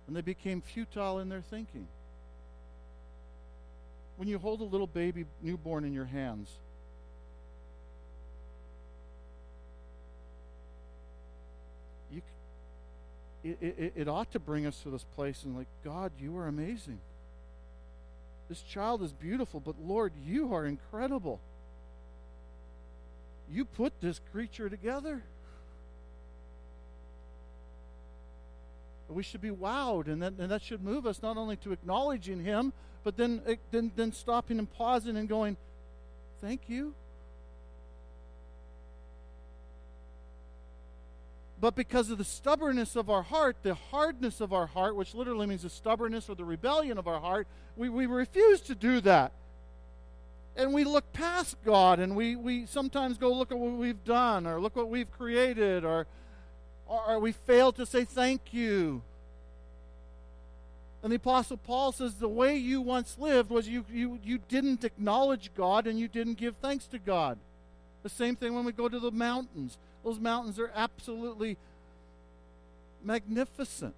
and 0.07 0.17
they 0.17 0.21
became 0.21 0.61
futile 0.61 1.21
in 1.21 1.29
their 1.29 1.41
thinking. 1.41 1.87
When 4.17 4.29
you 4.29 4.39
hold 4.39 4.61
a 4.61 4.65
little 4.65 4.87
baby 4.87 5.25
newborn 5.41 5.85
in 5.85 5.93
your 5.95 6.05
hands, 6.05 6.51
you, 12.13 12.21
it, 13.43 13.57
it, 13.63 13.93
it 13.97 14.09
ought 14.09 14.31
to 14.33 14.39
bring 14.39 14.67
us 14.67 14.79
to 14.83 14.91
this 14.91 15.05
place 15.15 15.45
and 15.45 15.57
like, 15.57 15.69
God, 15.83 16.13
you 16.21 16.37
are 16.37 16.47
amazing. 16.47 17.01
This 18.49 18.61
child 18.61 19.03
is 19.03 19.13
beautiful, 19.13 19.61
but 19.61 19.77
Lord, 19.83 20.13
you 20.27 20.53
are 20.53 20.67
incredible. 20.67 21.41
You 23.51 23.65
put 23.65 24.01
this 24.01 24.21
creature 24.33 24.69
together. 24.69 25.23
we 29.13 29.23
should 29.23 29.41
be 29.41 29.51
wowed, 29.51 30.07
and 30.07 30.23
that, 30.23 30.35
and 30.39 30.51
that 30.51 30.63
should 30.63 30.83
move 30.83 31.07
us 31.07 31.23
not 31.23 31.37
only 31.37 31.57
to 31.57 31.73
acknowledging 31.73 32.43
Him, 32.43 32.73
but 33.05 33.17
then, 33.17 33.43
eh, 33.47 33.57
then, 33.71 33.93
then 33.95 34.13
stopping 34.13 34.59
and 34.59 34.71
pausing 34.73 35.17
and 35.17 35.29
going, 35.29 35.57
Thank 36.41 36.63
you. 36.69 36.95
But 41.61 41.77
because 41.77 42.11
of 42.11 42.19
the 42.19 42.25
stubbornness 42.25 42.97
of 42.97 43.09
our 43.09 43.23
heart, 43.23 43.59
the 43.63 43.75
hardness 43.75 44.41
of 44.41 44.53
our 44.53 44.67
heart, 44.67 44.97
which 44.97 45.15
literally 45.15 45.47
means 45.47 45.63
the 45.63 45.71
stubbornness 45.71 46.29
or 46.29 46.35
the 46.35 46.45
rebellion 46.45 46.99
of 46.99 47.07
our 47.07 47.21
heart, 47.21 47.47
we, 47.77 47.89
we 47.89 48.07
refuse 48.07 48.61
to 48.63 48.75
do 48.75 49.01
that. 49.03 49.31
And 50.57 50.75
we 50.75 50.85
look 50.85 51.13
past 51.13 51.57
God 51.65 51.99
and 51.99 52.15
we, 52.15 52.37
we 52.37 52.67
sometimes 52.67 53.17
go 53.17 53.33
look 53.33 53.51
at 53.51 53.59
what 53.59 53.73
we've 53.73 54.05
done 54.05 54.47
or 54.47 54.61
look 54.61 54.77
what 54.77 54.89
we've 54.89 55.11
created 55.11 55.85
or 55.85 56.07
or 56.87 57.19
we 57.19 57.33
fail 57.33 57.73
to 57.73 57.87
say 57.87 58.05
thank 58.05 58.53
you. 58.53 59.03
And 61.03 61.11
the 61.11 61.17
Apostle 61.17 61.57
Paul 61.57 61.91
says 61.91 62.15
the 62.15 62.29
way 62.29 62.57
you 62.57 62.81
once 62.81 63.17
lived 63.19 63.51
was 63.51 63.67
you, 63.69 63.85
you, 63.91 64.21
you 64.23 64.39
didn't 64.49 64.85
acknowledge 64.85 65.51
God 65.57 65.87
and 65.87 65.99
you 65.99 66.07
didn't 66.07 66.35
give 66.35 66.57
thanks 66.57 66.87
to 66.87 66.99
God. 66.99 67.39
The 68.03 68.09
same 68.09 68.37
thing 68.37 68.55
when 68.55 68.65
we 68.65 68.73
go 68.73 68.89
to 68.89 69.01
the 69.01 69.11
mountains. 69.11 69.79
Those 70.05 70.21
mountains 70.21 70.59
are 70.59 70.71
absolutely 70.75 71.57
magnificent. 73.03 73.97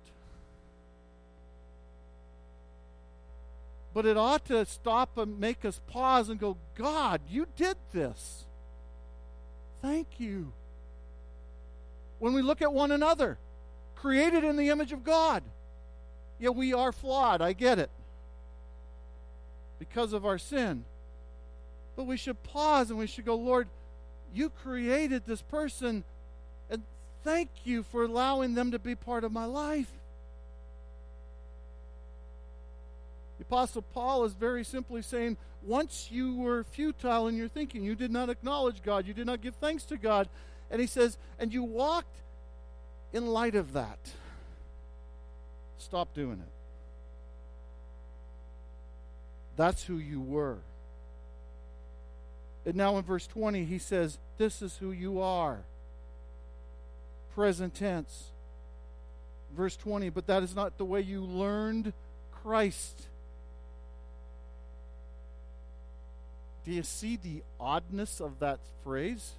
But 3.95 4.05
it 4.05 4.17
ought 4.17 4.45
to 4.47 4.67
stop 4.67 5.17
and 5.17 5.39
make 5.39 5.65
us 5.65 5.81
pause 5.87 6.29
and 6.29 6.39
go, 6.39 6.57
God, 6.75 7.21
you 7.29 7.47
did 7.57 7.77
this. 7.93 8.45
thank 9.81 10.19
you. 10.19 10.53
When 12.19 12.33
we 12.33 12.43
look 12.43 12.63
at 12.63 12.73
one 12.73 12.91
another, 12.91 13.39
created 13.95 14.43
in 14.45 14.57
the 14.57 14.71
image 14.71 14.93
of 14.93 15.05
God, 15.05 15.43
yeah, 16.39 16.49
we 16.51 16.73
are 16.73 16.91
flawed. 16.91 17.41
I 17.41 17.53
get 17.53 17.79
it. 17.79 17.91
Because 19.79 20.13
of 20.13 20.25
our 20.27 20.39
sin. 20.39 20.85
But 21.97 22.05
we 22.05 22.17
should 22.17 22.43
pause 22.43 22.91
and 22.91 22.99
we 22.99 23.07
should 23.07 23.25
go, 23.25 23.37
Lord, 23.37 23.69
you 24.33 24.49
created 24.49 25.25
this 25.27 25.43
person, 25.43 26.03
and 26.69 26.83
thank 27.23 27.51
you 27.65 27.85
for 27.85 28.05
allowing 28.05 28.55
them 28.55 28.73
to 28.73 28.79
be 28.79 28.95
part 28.95 29.23
of 29.23 29.31
my 29.31 29.45
life. 29.45 29.93
The 33.39 33.45
Apostle 33.45 33.83
Paul 33.83 34.25
is 34.25 34.33
very 34.33 34.65
simply 34.65 35.03
saying, 35.03 35.37
once 35.63 36.09
you 36.11 36.37
were 36.37 36.65
futile 36.65 37.27
in 37.29 37.37
your 37.37 37.49
thinking, 37.49 37.83
you 37.83 37.95
did 37.95 38.11
not 38.11 38.29
acknowledge 38.29 38.83
God, 38.83 39.07
you 39.07 39.15
did 39.15 39.27
not 39.27 39.41
give 39.41 39.55
thanks 39.57 39.85
to 39.85 39.97
God. 39.97 40.29
And 40.71 40.81
he 40.81 40.87
says, 40.87 41.17
and 41.39 41.53
you 41.53 41.63
walked 41.63 42.17
in 43.13 43.27
light 43.27 43.55
of 43.55 43.73
that. 43.73 43.99
Stop 45.79 46.15
doing 46.15 46.41
it. 46.41 46.53
That's 49.57 49.85
who 49.85 49.99
you 49.99 50.21
were. 50.21 50.59
And 52.67 52.75
now 52.75 52.97
in 52.97 53.05
verse 53.05 53.27
20, 53.27 53.65
he 53.65 53.79
says, 53.79 54.19
This 54.39 54.63
is 54.63 54.79
who 54.79 54.91
you 54.91 55.21
are. 55.21 55.59
Present 57.35 57.75
tense. 57.75 58.31
Verse 59.57 59.77
20, 59.77 60.09
but 60.09 60.27
that 60.27 60.43
is 60.43 60.57
not 60.57 60.79
the 60.79 60.85
way 60.85 61.01
you 61.01 61.21
learned 61.21 61.93
Christ. 62.33 63.07
Do 66.65 66.73
you 66.73 66.83
see 66.83 67.17
the 67.17 67.43
oddness 67.61 68.21
of 68.21 68.39
that 68.41 68.59
phrase? 68.83 69.33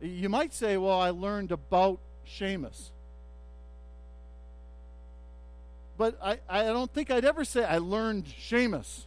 You 0.00 0.28
might 0.28 0.54
say, 0.54 0.76
Well, 0.76 1.00
I 1.00 1.10
learned 1.10 1.52
about 1.52 1.98
Seamus. 2.26 2.90
But 5.98 6.18
I, 6.22 6.38
I 6.48 6.64
don't 6.64 6.90
think 6.90 7.10
I'd 7.10 7.26
ever 7.26 7.44
say 7.44 7.62
I 7.62 7.78
learned 7.78 8.24
Seamus. 8.24 9.04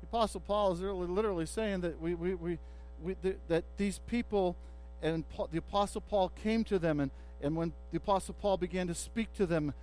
The 0.00 0.06
Apostle 0.06 0.40
Paul 0.40 0.72
is 0.74 0.80
literally 0.80 1.46
saying 1.46 1.80
that 1.80 2.00
we, 2.00 2.14
we, 2.14 2.34
we, 2.34 2.58
we 3.02 3.16
that 3.48 3.64
these 3.78 3.98
people 4.06 4.54
and 5.02 5.28
Paul, 5.30 5.48
the 5.50 5.58
Apostle 5.58 6.00
Paul 6.00 6.30
came 6.42 6.62
to 6.64 6.78
them, 6.78 7.00
and, 7.00 7.10
and 7.42 7.56
when 7.56 7.72
the 7.90 7.96
Apostle 7.96 8.34
Paul 8.40 8.56
began 8.56 8.86
to 8.86 8.94
speak 8.94 9.34
to 9.34 9.46
them, 9.46 9.74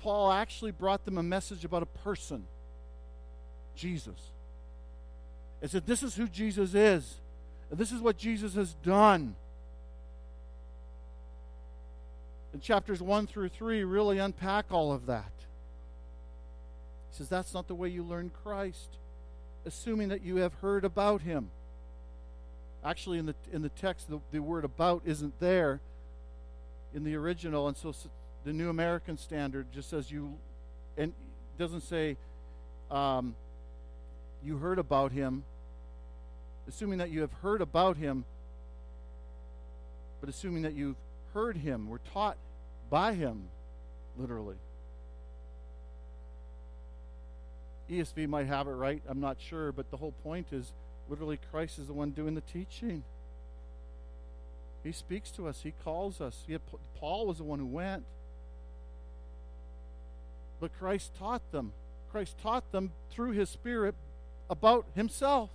Paul 0.00 0.30
actually 0.30 0.70
brought 0.70 1.04
them 1.04 1.18
a 1.18 1.22
message 1.22 1.64
about 1.64 1.82
a 1.82 1.86
person, 1.86 2.44
Jesus. 3.74 4.32
And 5.62 5.70
said, 5.70 5.86
This 5.86 6.02
is 6.02 6.14
who 6.14 6.28
Jesus 6.28 6.74
is, 6.74 7.20
and 7.70 7.78
this 7.78 7.92
is 7.92 8.00
what 8.00 8.16
Jesus 8.16 8.54
has 8.54 8.74
done. 8.74 9.36
And 12.52 12.62
chapters 12.62 13.02
1 13.02 13.26
through 13.26 13.48
3 13.48 13.82
really 13.82 14.18
unpack 14.18 14.66
all 14.70 14.92
of 14.92 15.06
that. 15.06 15.32
He 17.10 17.16
says, 17.16 17.28
That's 17.28 17.54
not 17.54 17.66
the 17.66 17.74
way 17.74 17.88
you 17.88 18.02
learn 18.02 18.30
Christ 18.42 18.98
assuming 19.66 20.08
that 20.08 20.22
you 20.22 20.36
have 20.36 20.54
heard 20.54 20.84
about 20.84 21.22
him. 21.22 21.50
Actually, 22.84 23.18
in 23.18 23.26
the, 23.26 23.34
in 23.52 23.62
the 23.62 23.70
text, 23.70 24.08
the, 24.10 24.20
the 24.30 24.40
word 24.40 24.64
about 24.64 25.02
isn't 25.04 25.38
there 25.40 25.80
in 26.92 27.04
the 27.04 27.14
original, 27.14 27.66
and 27.66 27.76
so 27.76 27.94
the 28.44 28.52
New 28.52 28.68
American 28.68 29.16
Standard 29.16 29.66
just 29.72 29.88
says 29.90 30.10
you, 30.10 30.34
and 30.96 31.12
doesn't 31.58 31.82
say 31.82 32.16
um, 32.90 33.34
you 34.44 34.58
heard 34.58 34.78
about 34.78 35.12
him, 35.12 35.44
assuming 36.68 36.98
that 36.98 37.10
you 37.10 37.22
have 37.22 37.32
heard 37.42 37.62
about 37.62 37.96
him, 37.96 38.24
but 40.20 40.28
assuming 40.28 40.62
that 40.62 40.74
you've 40.74 40.96
heard 41.32 41.56
him, 41.56 41.88
were 41.88 42.00
taught 42.12 42.36
by 42.90 43.14
him, 43.14 43.44
literally. 44.16 44.56
ESV 47.90 48.28
might 48.28 48.46
have 48.46 48.66
it 48.66 48.72
right. 48.72 49.02
I'm 49.08 49.20
not 49.20 49.36
sure, 49.40 49.72
but 49.72 49.90
the 49.90 49.96
whole 49.96 50.14
point 50.22 50.48
is 50.52 50.72
literally 51.08 51.38
Christ 51.50 51.78
is 51.78 51.86
the 51.86 51.92
one 51.92 52.10
doing 52.10 52.34
the 52.34 52.40
teaching. 52.40 53.04
He 54.82 54.92
speaks 54.92 55.30
to 55.32 55.48
us. 55.48 55.60
He 55.62 55.72
calls 55.82 56.20
us. 56.20 56.44
Had, 56.48 56.60
Paul 56.98 57.26
was 57.26 57.38
the 57.38 57.44
one 57.44 57.58
who 57.58 57.66
went. 57.66 58.04
But 60.64 60.78
Christ 60.78 61.12
taught 61.18 61.42
them. 61.52 61.74
Christ 62.10 62.38
taught 62.42 62.72
them 62.72 62.90
through 63.10 63.32
his 63.32 63.50
Spirit 63.50 63.94
about 64.48 64.86
himself. 64.94 65.50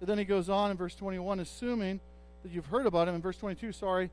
And 0.00 0.08
then 0.08 0.18
he 0.18 0.24
goes 0.24 0.48
on 0.48 0.72
in 0.72 0.76
verse 0.76 0.96
21, 0.96 1.38
assuming 1.38 2.00
that 2.42 2.50
you've 2.50 2.66
heard 2.66 2.86
about 2.86 3.06
him. 3.06 3.14
In 3.14 3.22
verse 3.22 3.36
22, 3.36 3.70
sorry, 3.70 4.10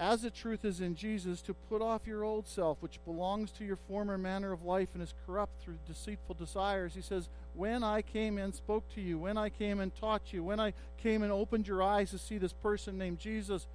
as 0.00 0.22
the 0.22 0.30
truth 0.30 0.64
is 0.64 0.80
in 0.80 0.96
Jesus, 0.96 1.40
to 1.42 1.54
put 1.54 1.80
off 1.80 2.04
your 2.04 2.24
old 2.24 2.48
self, 2.48 2.78
which 2.80 2.98
belongs 3.04 3.52
to 3.52 3.64
your 3.64 3.76
former 3.76 4.18
manner 4.18 4.50
of 4.50 4.64
life 4.64 4.88
and 4.94 5.02
is 5.04 5.14
corrupt 5.24 5.62
through 5.62 5.76
deceitful 5.86 6.34
desires. 6.34 6.94
He 6.94 7.02
says, 7.02 7.28
When 7.54 7.84
I 7.84 8.02
came 8.02 8.38
and 8.38 8.52
spoke 8.52 8.88
to 8.94 9.00
you, 9.00 9.18
when 9.18 9.36
I 9.36 9.50
came 9.50 9.78
and 9.78 9.94
taught 9.94 10.32
you, 10.32 10.42
when 10.42 10.58
I 10.58 10.72
came 10.96 11.22
and 11.22 11.30
opened 11.30 11.68
your 11.68 11.82
eyes 11.82 12.10
to 12.12 12.18
see 12.18 12.38
this 12.38 12.54
person 12.54 12.96
named 12.96 13.18
Jesus, 13.18 13.66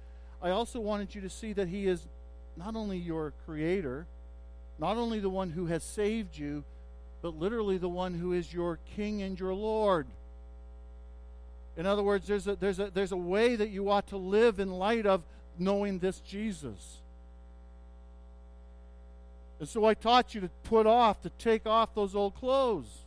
I 0.42 0.50
also 0.50 0.80
wanted 0.80 1.14
you 1.14 1.20
to 1.22 1.30
see 1.30 1.52
that 1.54 1.68
He 1.68 1.86
is 1.86 2.06
not 2.56 2.76
only 2.76 2.98
your 2.98 3.32
Creator, 3.44 4.06
not 4.78 4.96
only 4.96 5.20
the 5.20 5.30
one 5.30 5.50
who 5.50 5.66
has 5.66 5.82
saved 5.82 6.36
you, 6.36 6.64
but 7.22 7.38
literally 7.38 7.78
the 7.78 7.88
one 7.88 8.14
who 8.14 8.32
is 8.32 8.52
your 8.52 8.78
King 8.94 9.22
and 9.22 9.38
your 9.38 9.54
Lord. 9.54 10.06
In 11.76 11.86
other 11.86 12.02
words, 12.02 12.26
there's 12.26 12.46
a, 12.46 12.56
there's 12.56 12.78
a, 12.78 12.90
there's 12.90 13.12
a 13.12 13.16
way 13.16 13.56
that 13.56 13.68
you 13.68 13.90
ought 13.90 14.08
to 14.08 14.16
live 14.16 14.60
in 14.60 14.70
light 14.70 15.06
of 15.06 15.22
knowing 15.58 15.98
this 15.98 16.20
Jesus. 16.20 16.98
And 19.58 19.68
so 19.68 19.84
I 19.84 19.94
taught 19.94 20.34
you 20.34 20.40
to 20.42 20.50
put 20.64 20.86
off, 20.86 21.22
to 21.22 21.30
take 21.30 21.66
off 21.66 21.94
those 21.94 22.14
old 22.14 22.34
clothes. 22.34 23.04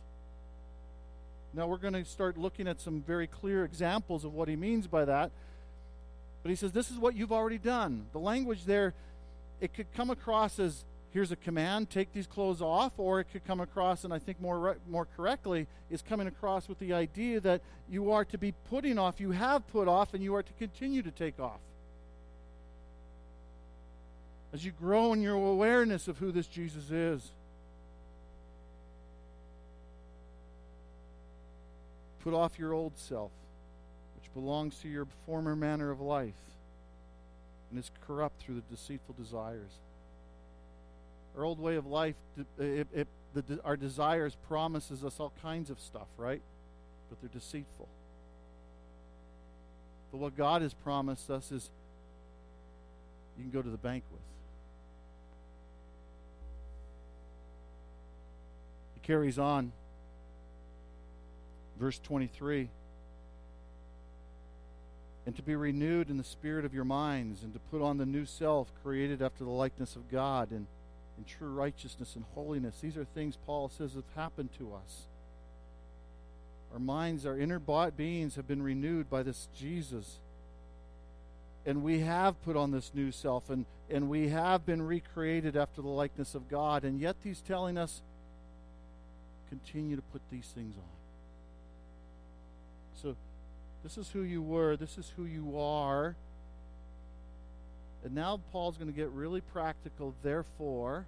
Now 1.52 1.66
we're 1.66 1.78
going 1.78 1.94
to 1.94 2.04
start 2.04 2.36
looking 2.36 2.68
at 2.68 2.80
some 2.80 3.02
very 3.02 3.26
clear 3.26 3.64
examples 3.64 4.24
of 4.24 4.34
what 4.34 4.48
he 4.48 4.56
means 4.56 4.86
by 4.86 5.04
that. 5.04 5.30
But 6.42 6.50
he 6.50 6.56
says, 6.56 6.72
This 6.72 6.90
is 6.90 6.98
what 6.98 7.14
you've 7.14 7.32
already 7.32 7.58
done. 7.58 8.06
The 8.12 8.18
language 8.18 8.64
there, 8.64 8.94
it 9.60 9.74
could 9.74 9.92
come 9.94 10.10
across 10.10 10.58
as 10.58 10.84
here's 11.12 11.32
a 11.32 11.36
command, 11.36 11.90
take 11.90 12.12
these 12.12 12.26
clothes 12.26 12.62
off, 12.62 12.92
or 12.96 13.20
it 13.20 13.26
could 13.32 13.44
come 13.44 13.60
across, 13.60 14.04
and 14.04 14.14
I 14.14 14.18
think 14.18 14.40
more, 14.40 14.76
more 14.88 15.06
correctly, 15.16 15.66
is 15.90 16.02
coming 16.02 16.26
across 16.26 16.68
with 16.68 16.78
the 16.78 16.92
idea 16.92 17.40
that 17.40 17.62
you 17.88 18.12
are 18.12 18.24
to 18.26 18.38
be 18.38 18.52
putting 18.70 18.98
off, 18.98 19.20
you 19.20 19.32
have 19.32 19.66
put 19.68 19.88
off, 19.88 20.14
and 20.14 20.22
you 20.22 20.34
are 20.36 20.42
to 20.42 20.52
continue 20.54 21.02
to 21.02 21.10
take 21.10 21.40
off 21.40 21.60
as 24.52 24.64
you 24.64 24.72
grow 24.72 25.12
in 25.12 25.22
your 25.22 25.34
awareness 25.34 26.08
of 26.08 26.18
who 26.18 26.32
this 26.32 26.46
Jesus 26.46 26.90
is. 26.90 27.32
Put 32.20 32.34
off 32.34 32.58
your 32.58 32.72
old 32.72 32.98
self, 32.98 33.30
belongs 34.34 34.76
to 34.78 34.88
your 34.88 35.06
former 35.26 35.56
manner 35.56 35.90
of 35.90 36.00
life 36.00 36.34
and 37.70 37.78
is 37.78 37.90
corrupt 38.06 38.40
through 38.40 38.56
the 38.56 38.74
deceitful 38.74 39.14
desires. 39.18 39.70
Our 41.36 41.44
old 41.44 41.60
way 41.60 41.76
of 41.76 41.86
life, 41.86 42.16
it, 42.58 42.86
it, 42.92 43.08
the, 43.34 43.60
our 43.64 43.76
desires 43.76 44.36
promises 44.48 45.04
us 45.04 45.20
all 45.20 45.32
kinds 45.42 45.70
of 45.70 45.78
stuff, 45.78 46.08
right? 46.16 46.42
But 47.08 47.20
they're 47.20 47.30
deceitful. 47.40 47.88
But 50.10 50.18
what 50.18 50.36
God 50.36 50.62
has 50.62 50.74
promised 50.74 51.30
us 51.30 51.52
is 51.52 51.70
you 53.38 53.44
can 53.44 53.52
go 53.52 53.62
to 53.62 53.70
the 53.70 53.78
bank 53.78 54.02
with. 54.10 54.20
He 58.94 59.00
carries 59.06 59.38
on. 59.38 59.72
Verse 61.78 61.98
23 62.00 62.68
And 65.26 65.36
to 65.36 65.42
be 65.42 65.54
renewed 65.54 66.08
in 66.08 66.16
the 66.16 66.24
spirit 66.24 66.64
of 66.64 66.72
your 66.72 66.84
minds, 66.84 67.42
and 67.42 67.52
to 67.52 67.60
put 67.70 67.82
on 67.82 67.98
the 67.98 68.06
new 68.06 68.24
self 68.24 68.72
created 68.82 69.20
after 69.22 69.44
the 69.44 69.50
likeness 69.50 69.94
of 69.94 70.10
God 70.10 70.50
and 70.50 70.66
in 71.18 71.24
true 71.24 71.52
righteousness 71.52 72.16
and 72.16 72.24
holiness. 72.34 72.76
These 72.80 72.96
are 72.96 73.04
things 73.04 73.36
Paul 73.46 73.68
says 73.68 73.92
have 73.94 74.04
happened 74.16 74.48
to 74.58 74.74
us. 74.74 75.06
Our 76.72 76.78
minds, 76.78 77.26
our 77.26 77.36
inner 77.38 77.58
beings 77.58 78.36
have 78.36 78.48
been 78.48 78.62
renewed 78.62 79.10
by 79.10 79.22
this 79.22 79.48
Jesus. 79.56 80.16
And 81.66 81.82
we 81.82 82.00
have 82.00 82.42
put 82.42 82.56
on 82.56 82.70
this 82.70 82.92
new 82.94 83.12
self, 83.12 83.50
and, 83.50 83.66
and 83.90 84.08
we 84.08 84.28
have 84.28 84.64
been 84.64 84.80
recreated 84.80 85.56
after 85.56 85.82
the 85.82 85.88
likeness 85.88 86.34
of 86.34 86.48
God. 86.48 86.84
And 86.84 86.98
yet 86.98 87.16
he's 87.22 87.40
telling 87.42 87.76
us 87.76 88.00
continue 89.50 89.96
to 89.96 90.02
put 90.02 90.22
these 90.30 90.46
things 90.54 90.74
on. 90.76 90.82
So, 93.02 93.16
this 93.82 93.98
is 93.98 94.10
who 94.10 94.22
you 94.22 94.42
were. 94.42 94.76
This 94.76 94.98
is 94.98 95.12
who 95.16 95.24
you 95.24 95.58
are. 95.58 96.16
And 98.04 98.14
now 98.14 98.40
Paul's 98.52 98.76
going 98.76 98.90
to 98.90 98.96
get 98.96 99.10
really 99.10 99.40
practical. 99.40 100.14
Therefore, 100.22 101.06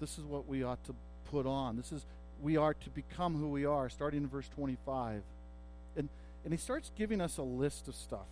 this 0.00 0.18
is 0.18 0.24
what 0.24 0.46
we 0.46 0.62
ought 0.62 0.82
to 0.84 0.94
put 1.30 1.46
on. 1.46 1.76
This 1.76 1.92
is 1.92 2.04
we 2.42 2.56
are 2.56 2.72
to 2.72 2.90
become 2.90 3.36
who 3.36 3.48
we 3.48 3.66
are, 3.66 3.90
starting 3.90 4.22
in 4.22 4.28
verse 4.28 4.48
25. 4.54 5.22
And 5.96 6.08
and 6.44 6.52
he 6.52 6.58
starts 6.58 6.90
giving 6.96 7.20
us 7.20 7.36
a 7.36 7.42
list 7.42 7.88
of 7.88 7.94
stuff. 7.94 8.26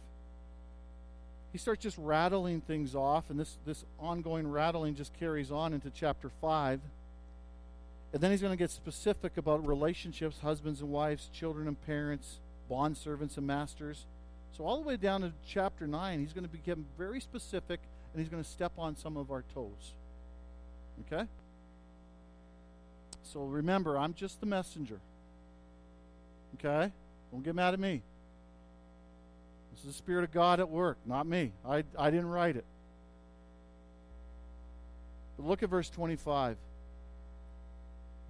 He 1.52 1.58
starts 1.58 1.82
just 1.82 1.96
rattling 1.98 2.60
things 2.60 2.94
off, 2.94 3.30
and 3.30 3.40
this, 3.40 3.56
this 3.64 3.84
ongoing 3.98 4.50
rattling 4.50 4.94
just 4.94 5.14
carries 5.18 5.50
on 5.50 5.72
into 5.72 5.90
chapter 5.90 6.30
5. 6.40 6.80
And 8.12 8.22
then 8.22 8.30
he's 8.30 8.40
going 8.40 8.52
to 8.52 8.58
get 8.58 8.70
specific 8.70 9.36
about 9.36 9.66
relationships, 9.66 10.38
husbands 10.40 10.80
and 10.80 10.90
wives, 10.90 11.28
children 11.32 11.68
and 11.68 11.80
parents, 11.86 12.40
bond 12.68 12.96
servants 12.96 13.36
and 13.36 13.46
masters. 13.46 14.06
So, 14.56 14.64
all 14.64 14.80
the 14.80 14.88
way 14.88 14.96
down 14.96 15.20
to 15.20 15.32
chapter 15.46 15.86
9, 15.86 16.20
he's 16.20 16.32
going 16.32 16.44
to 16.44 16.50
become 16.50 16.86
very 16.96 17.20
specific 17.20 17.80
and 18.12 18.20
he's 18.20 18.30
going 18.30 18.42
to 18.42 18.48
step 18.48 18.72
on 18.78 18.96
some 18.96 19.16
of 19.16 19.30
our 19.30 19.44
toes. 19.54 19.92
Okay? 21.06 21.24
So 23.32 23.42
remember, 23.42 23.98
I'm 23.98 24.14
just 24.14 24.40
the 24.40 24.46
messenger. 24.46 25.00
Okay? 26.54 26.90
Don't 27.30 27.44
get 27.44 27.54
mad 27.54 27.74
at 27.74 27.80
me. 27.80 28.02
This 29.72 29.80
is 29.80 29.86
the 29.86 29.92
Spirit 29.92 30.24
of 30.24 30.32
God 30.32 30.60
at 30.60 30.68
work, 30.68 30.96
not 31.04 31.26
me. 31.26 31.52
I, 31.66 31.84
I 31.98 32.10
didn't 32.10 32.30
write 32.30 32.56
it. 32.56 32.64
But 35.36 35.46
look 35.46 35.62
at 35.62 35.68
verse 35.68 35.90
25. 35.90 36.56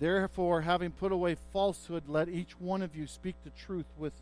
Therefore, 0.00 0.60
having 0.60 0.92
put 0.92 1.10
away 1.10 1.36
falsehood, 1.52 2.04
let 2.06 2.28
each 2.28 2.58
one 2.60 2.82
of 2.82 2.94
you 2.94 3.06
speak 3.06 3.34
the 3.44 3.50
truth 3.50 3.86
with 3.98 4.12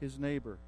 his 0.00 0.18
neighbor, 0.18 0.58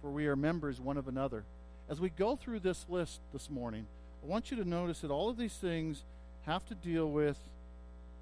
for 0.00 0.10
we 0.10 0.26
are 0.26 0.36
members 0.36 0.80
one 0.80 0.96
of 0.96 1.06
another. 1.06 1.44
As 1.88 2.00
we 2.00 2.08
go 2.08 2.34
through 2.34 2.60
this 2.60 2.86
list 2.88 3.20
this 3.32 3.50
morning, 3.50 3.86
I 4.22 4.26
want 4.26 4.50
you 4.50 4.56
to 4.56 4.68
notice 4.68 5.00
that 5.00 5.10
all 5.10 5.28
of 5.28 5.36
these 5.36 5.54
things 5.54 6.02
have 6.46 6.64
to 6.66 6.74
deal 6.74 7.10
with 7.10 7.38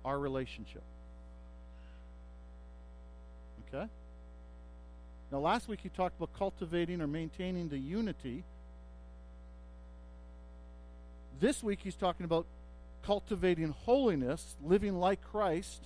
our 0.04 0.18
relationship. 0.18 0.82
Okay? 3.68 3.86
Now, 5.30 5.38
last 5.38 5.68
week 5.68 5.80
he 5.82 5.88
talked 5.88 6.16
about 6.16 6.36
cultivating 6.36 7.00
or 7.00 7.06
maintaining 7.06 7.68
the 7.68 7.78
unity. 7.78 8.42
This 11.40 11.62
week 11.62 11.78
he's 11.82 11.94
talking 11.94 12.24
about 12.24 12.46
cultivating 13.04 13.74
holiness, 13.84 14.56
living 14.62 14.98
like 14.98 15.22
Christ. 15.30 15.82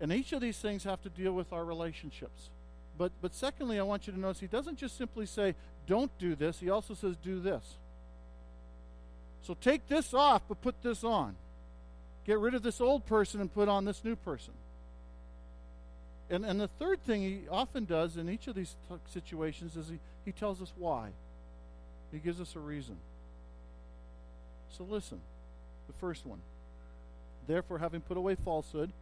And 0.00 0.12
each 0.12 0.32
of 0.32 0.40
these 0.40 0.58
things 0.58 0.84
have 0.84 1.02
to 1.02 1.08
deal 1.08 1.32
with 1.32 1.52
our 1.52 1.64
relationships. 1.64 2.50
But, 2.98 3.12
but 3.20 3.34
secondly, 3.34 3.78
I 3.78 3.82
want 3.82 4.06
you 4.06 4.12
to 4.12 4.18
notice 4.18 4.40
he 4.40 4.46
doesn't 4.46 4.78
just 4.78 4.96
simply 4.96 5.26
say, 5.26 5.54
don't 5.86 6.10
do 6.18 6.34
this, 6.34 6.58
he 6.58 6.70
also 6.70 6.94
says, 6.94 7.16
do 7.16 7.40
this. 7.40 7.62
So 9.42 9.54
take 9.54 9.86
this 9.86 10.12
off, 10.12 10.42
but 10.48 10.60
put 10.60 10.82
this 10.82 11.04
on. 11.04 11.36
Get 12.24 12.38
rid 12.38 12.54
of 12.54 12.62
this 12.62 12.80
old 12.80 13.06
person 13.06 13.40
and 13.40 13.52
put 13.52 13.68
on 13.68 13.84
this 13.84 14.02
new 14.02 14.16
person. 14.16 14.52
And, 16.28 16.44
and 16.44 16.60
the 16.60 16.66
third 16.66 17.04
thing 17.04 17.22
he 17.22 17.42
often 17.48 17.84
does 17.84 18.16
in 18.16 18.28
each 18.28 18.48
of 18.48 18.56
these 18.56 18.74
t- 18.88 18.96
situations 19.12 19.76
is 19.76 19.88
he, 19.88 20.00
he 20.24 20.32
tells 20.32 20.60
us 20.60 20.72
why. 20.76 21.10
He 22.10 22.18
gives 22.18 22.40
us 22.40 22.56
a 22.56 22.58
reason. 22.58 22.96
So 24.76 24.84
listen, 24.84 25.20
the 25.86 25.92
first 25.94 26.26
one. 26.26 26.40
Therefore, 27.46 27.78
having 27.78 28.00
put 28.00 28.16
away 28.16 28.34
falsehood, 28.34 28.92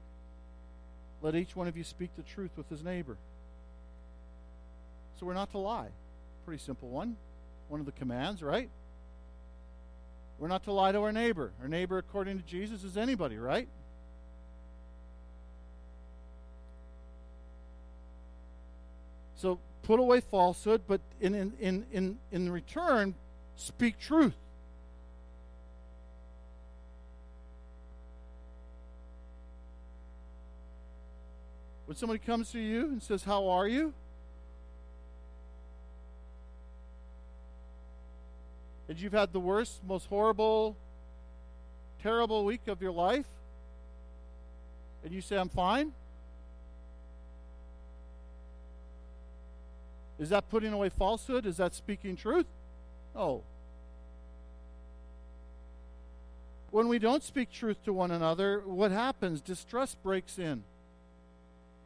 let 1.23 1.35
each 1.35 1.57
one 1.57 1.68
of 1.68 1.77
you 1.77 1.85
speak 1.85 2.11
the 2.16 2.23
truth 2.23 2.51
with 2.57 2.68
his 2.68 2.83
neighbor. 2.83 3.16
So 5.18 5.27
we're 5.27 5.35
not 5.35 5.51
to 5.53 5.59
lie. 5.59 5.88
Pretty 6.44 6.62
simple 6.62 6.88
one. 6.88 7.16
One 7.68 7.81
of 7.81 7.87
the 7.87 7.92
commands, 7.92 8.42
right? 8.42 8.68
We're 10.38 10.49
not 10.49 10.64
to 10.64 10.73
lie 10.73 10.92
to 10.92 11.01
our 11.01 11.12
neighbor. 11.12 11.53
Our 11.62 11.68
neighbor, 11.68 11.99
according 11.99 12.38
to 12.38 12.44
Jesus, 12.44 12.85
is 12.85 12.97
anybody, 12.97 13.38
right? 13.38 13.68
So 19.37 19.59
put 19.83 20.01
away 20.01 20.20
falsehood, 20.20 20.83
but 20.87 21.01
in, 21.20 21.35
in, 21.35 21.87
in, 21.92 22.18
in, 22.33 22.51
return, 22.51 23.14
speak 23.57 23.99
truth. 23.99 24.35
When 31.94 31.98
somebody 32.00 32.18
comes 32.18 32.50
to 32.50 32.59
you 32.59 32.87
and 32.87 33.00
says, 33.00 33.22
How 33.22 33.46
are 33.50 33.68
you? 33.68 33.94
and 38.88 39.00
you've 39.00 39.12
had 39.12 39.33
the 39.33 39.38
worst, 39.38 39.80
most 39.87 40.09
horrible, 40.09 40.76
terrible 42.02 42.44
week 42.44 42.66
of 42.66 42.83
your 42.83 42.90
life, 42.90 43.28
and 45.04 45.14
you 45.14 45.20
say, 45.20 45.37
I'm 45.37 45.48
fine? 45.48 45.92
Is 50.18 50.30
that 50.30 50.50
putting 50.50 50.72
away 50.72 50.88
falsehood? 50.88 51.46
Is 51.46 51.59
that 51.59 51.76
speaking 51.76 52.16
truth? 52.16 52.46
No. 53.14 53.44
When 56.72 56.88
we 56.88 56.98
don't 56.98 57.22
speak 57.22 57.52
truth 57.52 57.85
to 57.85 57.92
one 57.92 58.11
another, 58.11 58.64
what 58.66 58.90
happens? 58.90 59.40
Distrust 59.40 60.02
breaks 60.02 60.40
in. 60.40 60.64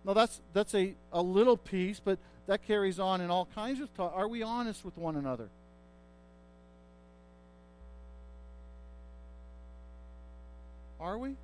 Now 0.05 0.15
that's 0.15 0.41
that's 0.53 0.75
a, 0.75 0.95
a 1.13 1.23
little 1.23 1.57
piece, 1.57 2.01
but 2.01 2.19
that 2.47 2.63
carries 2.67 2.99
on 2.99 3.21
in 3.21 3.31
all 3.31 3.47
kinds 3.55 3.81
of 3.81 3.93
talk. 3.95 4.13
Are 4.15 4.29
we 4.29 4.43
honest 4.43 4.85
with 4.85 4.97
one 4.97 5.17
another? 5.17 5.49
Are 11.01 11.19
we? 11.19 11.31
If 11.31 11.37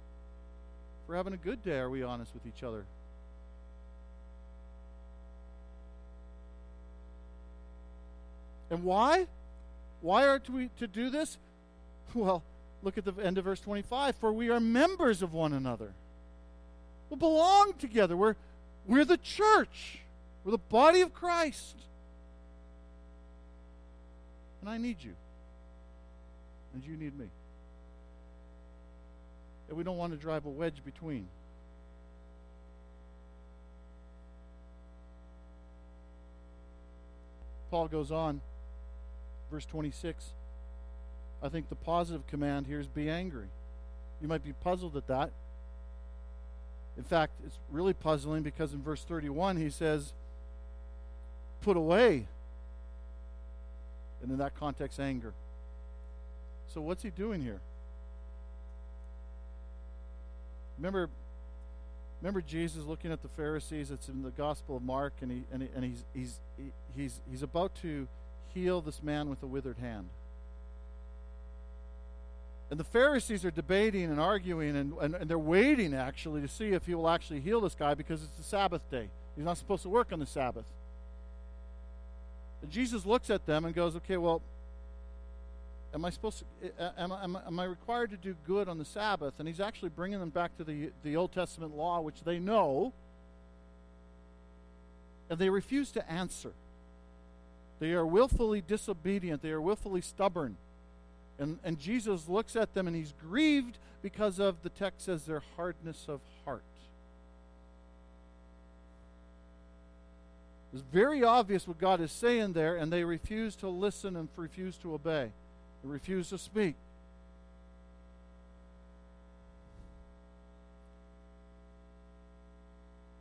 we're 1.09 1.17
having 1.17 1.35
a 1.35 1.39
good 1.39 1.63
day, 1.63 1.77
are 1.77 1.91
we 1.91 2.03
honest 2.03 2.33
with 2.35 2.47
each 2.47 2.63
other? 2.63 2.87
And 8.71 8.83
why? 8.83 9.27
Why 10.01 10.25
are 10.27 10.41
we 10.53 10.71
to 10.79 10.87
do 10.87 11.11
this? 11.11 11.39
Well, 12.15 12.43
look 12.83 12.97
at 12.97 13.05
the 13.05 13.13
end 13.23 13.39
of 13.39 13.45
verse 13.45 13.61
25. 13.61 14.17
For 14.17 14.33
we 14.33 14.49
are 14.49 14.61
members 14.61 15.21
of 15.21 15.33
one 15.33 15.53
another. 15.53 15.93
We 17.11 17.17
belong 17.17 17.75
together. 17.79 18.17
We're, 18.17 18.37
we're 18.87 19.05
the 19.05 19.19
church. 19.19 20.01
We're 20.45 20.53
the 20.53 20.59
body 20.59 21.01
of 21.01 21.15
Christ. 21.15 21.77
And 24.61 24.71
I 24.71 24.79
need 24.79 25.03
you. 25.03 25.15
And 26.75 26.85
you 26.85 26.97
need 26.97 27.19
me 27.19 27.29
and 29.69 29.79
we 29.79 29.85
don't 29.85 29.97
want 29.97 30.13
to 30.13 30.19
drive 30.19 30.47
a 30.47 30.51
wedge 30.51 30.85
between. 30.85 31.27
Paul 37.71 37.89
goes 37.89 38.13
on, 38.13 38.41
verse 39.51 39.67
26. 39.67 40.33
I 41.43 41.49
think 41.49 41.69
the 41.69 41.75
positive 41.75 42.27
command 42.27 42.67
here 42.67 42.79
is 42.79 42.87
be 42.87 43.11
angry. 43.11 43.49
You 44.23 44.29
might 44.29 44.45
be 44.45 44.53
puzzled 44.53 44.97
at 44.97 45.09
that. 45.09 45.33
In 46.97 47.05
fact, 47.05 47.33
it's 47.45 47.59
really 47.71 47.93
puzzling 47.93 48.43
because 48.43 48.73
in 48.73 48.83
verse 48.83 49.03
31 49.05 49.57
he 49.57 49.71
says, 49.71 50.13
put 51.63 51.77
away. 51.77 52.27
And 54.23 54.31
in 54.31 54.39
that 54.39 54.55
context, 54.59 55.01
anger. 55.01 55.33
So 56.69 56.81
what's 56.81 57.03
he 57.03 57.11
doing 57.11 57.43
here? 57.43 57.61
Remember, 60.79 61.09
remember 62.21 62.41
Jesus 62.41 62.85
looking 62.85 63.13
at 63.13 63.23
the 63.23 63.29
Pharisees. 63.29 63.91
It's 63.91 64.09
in 64.09 64.23
the 64.23 64.31
Gospel 64.31 64.77
of 64.77 64.83
Mark, 64.83 65.13
and 65.21 65.31
he 65.31 65.43
and, 65.53 65.63
he, 65.63 65.69
and 65.75 65.85
he's 65.85 66.05
he's 66.13 66.41
he, 66.57 66.73
he's 66.97 67.21
he's 67.31 67.43
about 67.43 67.75
to 67.83 68.09
heal 68.53 68.81
this 68.81 69.03
man 69.03 69.29
with 69.29 69.43
a 69.43 69.47
withered 69.47 69.79
hand. 69.79 70.09
And 72.75 72.81
the 72.81 72.83
Pharisees 72.83 73.45
are 73.45 73.53
debating 73.53 74.11
and 74.11 74.19
arguing, 74.19 74.75
and, 74.75 74.95
and, 75.01 75.15
and, 75.15 75.31
they're 75.31 75.39
waiting 75.39 75.95
actually 75.95 76.41
to 76.41 76.49
see 76.49 76.71
if 76.71 76.87
he 76.87 76.97
will 76.97 77.09
actually 77.09 77.39
heal 77.39 77.61
this 77.61 77.77
guy 77.77 77.95
because 77.95 78.25
it's 78.25 78.37
the 78.37 78.43
Sabbath 78.43 78.91
day. 78.91 79.11
He's 79.37 79.45
not 79.45 79.59
supposed 79.59 79.85
to 79.85 79.89
work 79.89 80.13
on 80.13 80.19
the 80.19 80.27
Sabbath. 80.27 80.65
And 82.63 82.73
Jesus 82.73 83.07
looks 83.07 83.31
at 83.31 83.47
them 83.47 83.65
and 83.65 83.77
goes, 83.77 83.95
Okay, 83.95 84.17
well, 84.17 84.43
am 85.95 86.05
I 86.05 86.11
supposed 86.11 86.41
to, 86.41 86.67
eh, 86.67 86.71
eh, 86.77 86.91
am, 86.99 87.13
am, 87.13 87.39
am 87.47 87.61
I 87.61 87.63
required 87.63 88.11
to 88.11 88.17
do 88.17 88.35
good 88.45 88.69
on 88.69 88.79
the 88.79 88.85
Sabbath? 88.85 89.35
And 89.39 89.47
he's 89.47 89.61
actually 89.61 89.91
bringing 89.91 90.19
them 90.19 90.31
back 90.31 90.57
to 90.57 90.65
the, 90.65 90.91
the 91.05 91.15
Old 91.15 91.31
Testament 91.31 91.77
law, 91.77 92.01
which 92.01 92.25
they 92.25 92.41
know, 92.41 92.93
and 95.31 95.39
they 95.39 95.49
refuse 95.49 95.93
to 95.93 96.11
answer. 96.11 96.51
They 97.79 97.93
are 97.93 98.05
willfully 98.05 98.61
disobedient, 98.61 99.43
they 99.43 99.53
are 99.53 99.61
willfully 99.61 100.01
stubborn. 100.01 100.57
And, 101.39 101.59
and 101.65 101.79
Jesus 101.79 102.29
looks 102.29 102.57
at 102.57 102.75
them 102.75 102.87
and 102.87 102.95
he's 102.95 103.13
grieved 103.21 103.79
because 104.03 104.39
of, 104.39 104.63
the 104.63 104.69
text 104.69 105.07
says, 105.07 105.25
their 105.25 105.43
hardness 105.57 106.07
of 106.09 106.21
heart. 106.45 106.63
It's 110.73 110.83
very 110.93 111.23
obvious 111.23 111.69
what 111.69 111.79
God 111.79 112.01
is 112.01 112.11
saying 112.11 112.53
there, 112.53 112.77
and 112.77 112.93
they 112.93 113.05
refuse 113.05 113.55
to 113.57 113.69
listen 113.69 114.17
and 114.17 114.29
refuse 114.37 114.77
to 114.79 114.95
obey. 114.95 115.31
They 115.83 115.89
refuse 115.89 116.31
to 116.31 116.39
speak. 116.39 116.75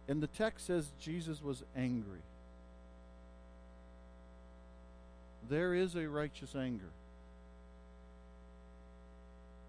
And 0.07 0.21
the 0.21 0.27
text 0.27 0.65
says 0.67 0.91
Jesus 0.99 1.41
was 1.41 1.63
angry. 1.75 2.21
There 5.49 5.73
is 5.73 5.95
a 5.95 6.09
righteous 6.09 6.55
anger. 6.55 6.89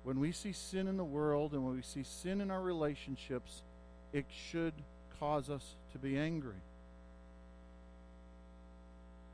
When 0.04 0.20
we 0.20 0.32
see 0.32 0.52
sin 0.52 0.86
in 0.86 0.98
the 0.98 1.04
world 1.04 1.52
and 1.52 1.64
when 1.64 1.74
we 1.74 1.82
see 1.82 2.02
sin 2.04 2.42
in 2.42 2.50
our 2.50 2.60
relationships, 2.60 3.62
it 4.12 4.26
should 4.50 4.74
cause 5.18 5.48
us 5.48 5.64
to 5.92 5.98
be 5.98 6.18
angry. 6.18 6.60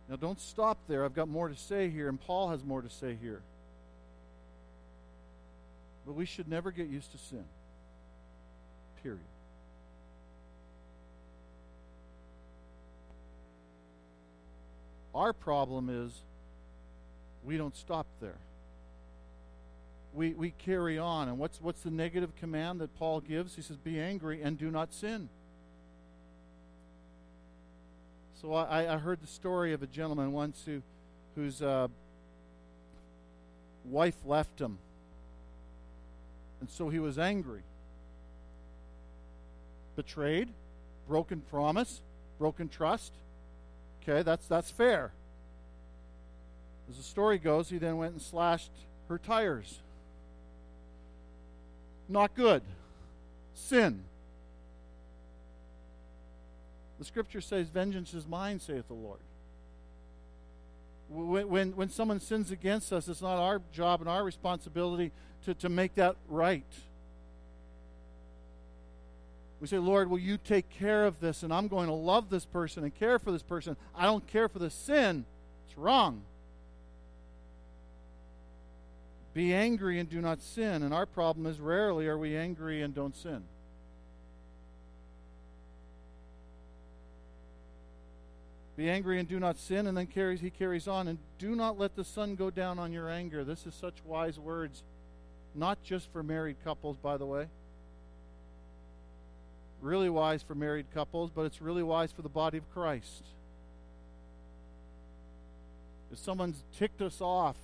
Now, 0.08 0.16
don't 0.16 0.40
stop 0.40 0.78
there. 0.88 1.04
I've 1.04 1.14
got 1.14 1.28
more 1.28 1.48
to 1.48 1.56
say 1.56 1.88
here, 1.88 2.08
and 2.08 2.20
Paul 2.20 2.50
has 2.50 2.64
more 2.64 2.82
to 2.82 2.88
say 2.88 3.16
here. 3.20 3.42
But 6.06 6.14
we 6.14 6.24
should 6.24 6.48
never 6.48 6.70
get 6.70 6.88
used 6.88 7.12
to 7.12 7.18
sin. 7.18 7.44
Period. 9.02 9.20
Our 15.14 15.32
problem 15.32 15.88
is 16.06 16.12
we 17.44 17.56
don't 17.56 17.76
stop 17.76 18.06
there. 18.20 18.38
We, 20.12 20.34
we 20.34 20.50
carry 20.50 20.98
on. 20.98 21.28
And 21.28 21.38
what's, 21.38 21.60
what's 21.60 21.82
the 21.82 21.90
negative 21.90 22.34
command 22.36 22.80
that 22.80 22.94
Paul 22.98 23.20
gives? 23.20 23.54
He 23.54 23.62
says, 23.62 23.76
Be 23.76 24.00
angry 24.00 24.42
and 24.42 24.58
do 24.58 24.70
not 24.70 24.92
sin. 24.92 25.28
So 28.40 28.54
I, 28.54 28.94
I 28.94 28.96
heard 28.96 29.20
the 29.20 29.26
story 29.26 29.72
of 29.74 29.82
a 29.82 29.86
gentleman 29.86 30.32
once 30.32 30.62
who, 30.64 30.82
whose 31.34 31.60
uh, 31.60 31.88
wife 33.84 34.16
left 34.24 34.58
him. 34.58 34.78
And 36.60 36.70
so 36.70 36.88
he 36.88 36.98
was 36.98 37.18
angry. 37.18 37.62
Betrayed, 39.94 40.48
broken 41.06 41.42
promise, 41.50 42.00
broken 42.38 42.68
trust. 42.68 43.12
Okay, 44.02 44.22
that's, 44.22 44.46
that's 44.46 44.70
fair. 44.70 45.12
As 46.88 46.96
the 46.96 47.02
story 47.02 47.38
goes, 47.38 47.68
he 47.68 47.78
then 47.78 47.98
went 47.98 48.12
and 48.12 48.22
slashed 48.22 48.70
her 49.08 49.18
tires. 49.18 49.80
Not 52.10 52.34
good. 52.34 52.62
Sin. 53.54 54.02
The 56.98 57.04
scripture 57.04 57.40
says, 57.40 57.68
Vengeance 57.68 58.12
is 58.12 58.26
mine, 58.26 58.58
saith 58.58 58.88
the 58.88 58.94
Lord. 58.94 59.20
When, 61.08 61.48
when, 61.48 61.76
when 61.76 61.88
someone 61.88 62.20
sins 62.20 62.50
against 62.50 62.92
us, 62.92 63.08
it's 63.08 63.22
not 63.22 63.38
our 63.38 63.62
job 63.72 64.00
and 64.00 64.08
our 64.08 64.24
responsibility 64.24 65.12
to, 65.44 65.54
to 65.54 65.68
make 65.68 65.94
that 65.94 66.16
right. 66.28 66.64
We 69.60 69.66
say, 69.66 69.78
Lord, 69.78 70.10
will 70.10 70.18
you 70.18 70.36
take 70.36 70.68
care 70.70 71.04
of 71.04 71.20
this? 71.20 71.42
And 71.42 71.52
I'm 71.52 71.68
going 71.68 71.88
to 71.88 71.94
love 71.94 72.28
this 72.28 72.44
person 72.44 72.82
and 72.82 72.94
care 72.94 73.18
for 73.18 73.30
this 73.30 73.42
person. 73.42 73.76
I 73.94 74.04
don't 74.04 74.26
care 74.26 74.48
for 74.48 74.58
the 74.58 74.70
sin. 74.70 75.26
It's 75.68 75.78
wrong. 75.78 76.22
Be 79.32 79.54
angry 79.54 79.98
and 79.98 80.08
do 80.08 80.20
not 80.20 80.42
sin. 80.42 80.82
And 80.82 80.92
our 80.92 81.06
problem 81.06 81.46
is 81.46 81.60
rarely 81.60 82.06
are 82.08 82.18
we 82.18 82.36
angry 82.36 82.82
and 82.82 82.94
don't 82.94 83.16
sin. 83.16 83.44
Be 88.76 88.88
angry 88.88 89.18
and 89.18 89.28
do 89.28 89.38
not 89.38 89.58
sin, 89.58 89.86
and 89.86 89.94
then 89.94 90.06
carries 90.06 90.40
he 90.40 90.48
carries 90.48 90.88
on, 90.88 91.06
and 91.06 91.18
do 91.38 91.54
not 91.54 91.78
let 91.78 91.96
the 91.96 92.04
sun 92.04 92.34
go 92.34 92.48
down 92.48 92.78
on 92.78 92.94
your 92.94 93.10
anger. 93.10 93.44
This 93.44 93.66
is 93.66 93.74
such 93.74 94.02
wise 94.06 94.38
words, 94.38 94.82
not 95.54 95.82
just 95.82 96.10
for 96.12 96.22
married 96.22 96.56
couples, 96.64 96.96
by 96.96 97.18
the 97.18 97.26
way. 97.26 97.48
Really 99.82 100.08
wise 100.08 100.42
for 100.42 100.54
married 100.54 100.86
couples, 100.94 101.30
but 101.30 101.42
it's 101.42 101.60
really 101.60 101.82
wise 101.82 102.10
for 102.10 102.22
the 102.22 102.30
body 102.30 102.56
of 102.56 102.72
Christ. 102.72 103.22
If 106.10 106.18
someone's 106.18 106.64
ticked 106.78 107.02
us 107.02 107.20
off, 107.20 107.56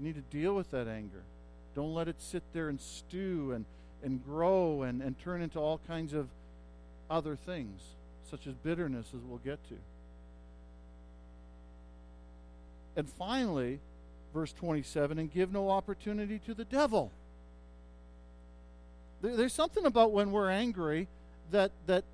you 0.00 0.06
need 0.06 0.14
to 0.14 0.36
deal 0.36 0.54
with 0.54 0.70
that 0.70 0.88
anger. 0.88 1.22
Don't 1.74 1.94
let 1.94 2.08
it 2.08 2.16
sit 2.20 2.42
there 2.52 2.68
and 2.68 2.80
stew 2.80 3.52
and 3.52 3.64
and 4.02 4.24
grow 4.24 4.82
and, 4.82 5.02
and 5.02 5.18
turn 5.18 5.42
into 5.42 5.58
all 5.58 5.80
kinds 5.86 6.12
of 6.12 6.28
other 7.10 7.36
things, 7.36 7.80
such 8.30 8.46
as 8.46 8.54
bitterness, 8.54 9.06
as 9.14 9.20
we'll 9.22 9.38
get 9.38 9.62
to. 9.68 9.74
And 12.96 13.08
finally, 13.08 13.80
verse 14.32 14.52
27 14.52 15.18
and 15.18 15.32
give 15.32 15.52
no 15.52 15.70
opportunity 15.70 16.38
to 16.40 16.54
the 16.54 16.64
devil. 16.64 17.10
There, 19.22 19.36
there's 19.36 19.54
something 19.54 19.86
about 19.86 20.12
when 20.12 20.30
we're 20.32 20.50
angry 20.50 21.08
that, 21.50 21.72
that 21.86 22.04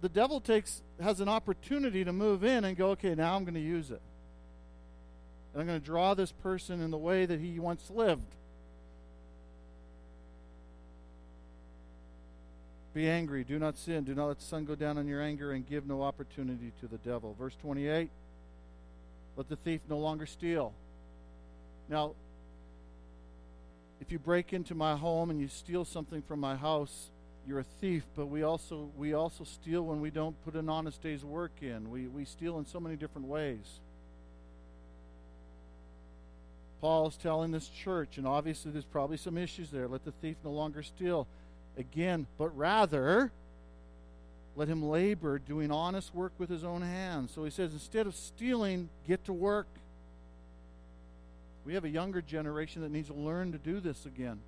the 0.00 0.08
devil 0.08 0.40
takes 0.40 0.82
has 1.00 1.20
an 1.20 1.28
opportunity 1.28 2.04
to 2.04 2.12
move 2.12 2.44
in 2.44 2.64
and 2.64 2.76
go, 2.76 2.90
okay, 2.90 3.14
now 3.14 3.36
I'm 3.36 3.44
going 3.44 3.54
to 3.54 3.60
use 3.60 3.90
it. 3.90 4.00
And 5.54 5.60
I'm 5.60 5.68
going 5.68 5.80
to 5.80 5.86
draw 5.86 6.14
this 6.14 6.32
person 6.32 6.82
in 6.82 6.90
the 6.90 6.98
way 6.98 7.26
that 7.26 7.38
he 7.38 7.60
once 7.60 7.88
lived. 7.88 8.34
Be 12.92 13.08
angry, 13.08 13.44
do 13.44 13.58
not 13.58 13.76
sin, 13.76 14.04
do 14.04 14.14
not 14.14 14.26
let 14.26 14.38
the 14.38 14.44
sun 14.44 14.64
go 14.64 14.74
down 14.74 14.98
on 14.98 15.06
your 15.06 15.22
anger, 15.22 15.52
and 15.52 15.66
give 15.66 15.86
no 15.86 16.02
opportunity 16.02 16.72
to 16.80 16.86
the 16.86 16.98
devil. 16.98 17.34
Verse 17.38 17.54
28 17.60 18.10
Let 19.36 19.48
the 19.48 19.56
thief 19.56 19.80
no 19.88 19.98
longer 19.98 20.26
steal. 20.26 20.72
Now, 21.88 22.12
if 24.00 24.12
you 24.12 24.18
break 24.18 24.52
into 24.52 24.74
my 24.74 24.96
home 24.96 25.30
and 25.30 25.40
you 25.40 25.48
steal 25.48 25.84
something 25.84 26.22
from 26.22 26.38
my 26.38 26.56
house, 26.56 27.10
you're 27.46 27.60
a 27.60 27.64
thief, 27.80 28.04
but 28.16 28.26
we 28.26 28.42
also 28.42 28.90
we 28.96 29.12
also 29.12 29.44
steal 29.44 29.82
when 29.82 30.00
we 30.00 30.10
don't 30.10 30.40
put 30.44 30.54
an 30.54 30.68
honest 30.68 31.02
day's 31.02 31.24
work 31.24 31.52
in. 31.62 31.90
We 31.90 32.06
we 32.06 32.24
steal 32.24 32.58
in 32.58 32.66
so 32.66 32.80
many 32.80 32.96
different 32.96 33.28
ways. 33.28 33.80
Paul's 36.84 37.16
telling 37.16 37.50
this 37.50 37.66
church, 37.68 38.18
and 38.18 38.26
obviously 38.26 38.70
there's 38.70 38.84
probably 38.84 39.16
some 39.16 39.38
issues 39.38 39.70
there. 39.70 39.88
Let 39.88 40.04
the 40.04 40.12
thief 40.20 40.36
no 40.44 40.50
longer 40.50 40.82
steal 40.82 41.26
again, 41.78 42.26
but 42.36 42.54
rather 42.54 43.32
let 44.54 44.68
him 44.68 44.82
labor 44.82 45.38
doing 45.38 45.70
honest 45.70 46.14
work 46.14 46.32
with 46.36 46.50
his 46.50 46.62
own 46.62 46.82
hands. 46.82 47.32
So 47.34 47.42
he 47.42 47.48
says, 47.48 47.72
instead 47.72 48.06
of 48.06 48.14
stealing, 48.14 48.90
get 49.08 49.24
to 49.24 49.32
work. 49.32 49.66
We 51.64 51.72
have 51.72 51.86
a 51.86 51.88
younger 51.88 52.20
generation 52.20 52.82
that 52.82 52.90
needs 52.90 53.08
to 53.08 53.14
learn 53.14 53.52
to 53.52 53.58
do 53.58 53.80
this 53.80 54.04
again. 54.04 54.40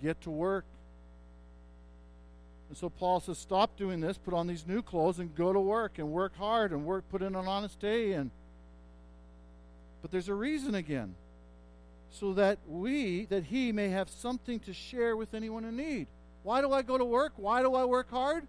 Get 0.00 0.20
to 0.20 0.30
work. 0.30 0.64
And 2.68 2.78
so 2.78 2.88
Paul 2.88 3.18
says, 3.18 3.38
stop 3.38 3.76
doing 3.76 3.98
this, 3.98 4.16
put 4.16 4.32
on 4.32 4.46
these 4.46 4.64
new 4.64 4.80
clothes, 4.80 5.18
and 5.18 5.34
go 5.34 5.52
to 5.52 5.58
work 5.58 5.98
and 5.98 6.12
work 6.12 6.36
hard 6.36 6.70
and 6.70 6.84
work, 6.84 7.02
put 7.10 7.20
in 7.20 7.34
an 7.34 7.48
honest 7.48 7.80
day. 7.80 8.12
And 8.12 8.30
but 10.04 10.10
there's 10.10 10.28
a 10.28 10.34
reason 10.34 10.74
again 10.74 11.14
so 12.10 12.34
that 12.34 12.58
we, 12.68 13.24
that 13.30 13.44
he 13.44 13.72
may 13.72 13.88
have 13.88 14.10
something 14.10 14.60
to 14.60 14.74
share 14.74 15.16
with 15.16 15.32
anyone 15.32 15.64
in 15.64 15.78
need. 15.78 16.08
Why 16.42 16.60
do 16.60 16.70
I 16.72 16.82
go 16.82 16.98
to 16.98 17.06
work? 17.06 17.32
Why 17.36 17.62
do 17.62 17.74
I 17.74 17.86
work 17.86 18.10
hard? 18.10 18.46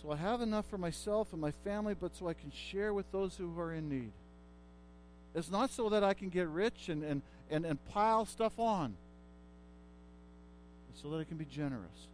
So 0.00 0.12
I 0.12 0.16
have 0.16 0.40
enough 0.40 0.66
for 0.70 0.78
myself 0.78 1.32
and 1.32 1.40
my 1.40 1.50
family, 1.64 1.94
but 2.00 2.14
so 2.14 2.28
I 2.28 2.34
can 2.34 2.52
share 2.52 2.94
with 2.94 3.10
those 3.10 3.34
who 3.34 3.58
are 3.58 3.72
in 3.72 3.88
need. 3.88 4.12
It's 5.34 5.50
not 5.50 5.72
so 5.72 5.88
that 5.88 6.04
I 6.04 6.14
can 6.14 6.28
get 6.28 6.46
rich 6.46 6.88
and, 6.88 7.02
and, 7.02 7.22
and, 7.50 7.66
and 7.66 7.84
pile 7.86 8.24
stuff 8.24 8.56
on. 8.56 8.94
It's 10.92 11.02
so 11.02 11.10
that 11.10 11.18
I 11.18 11.24
can 11.24 11.38
be 11.38 11.44
generous. 11.44 12.06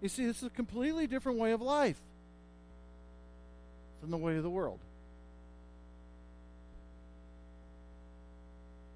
You 0.00 0.08
see, 0.08 0.24
this 0.24 0.36
is 0.36 0.44
a 0.44 0.50
completely 0.50 1.08
different 1.08 1.40
way 1.40 1.50
of 1.50 1.60
life 1.60 2.00
than 4.04 4.10
the 4.10 4.18
way 4.18 4.36
of 4.36 4.42
the 4.42 4.50
world. 4.50 4.78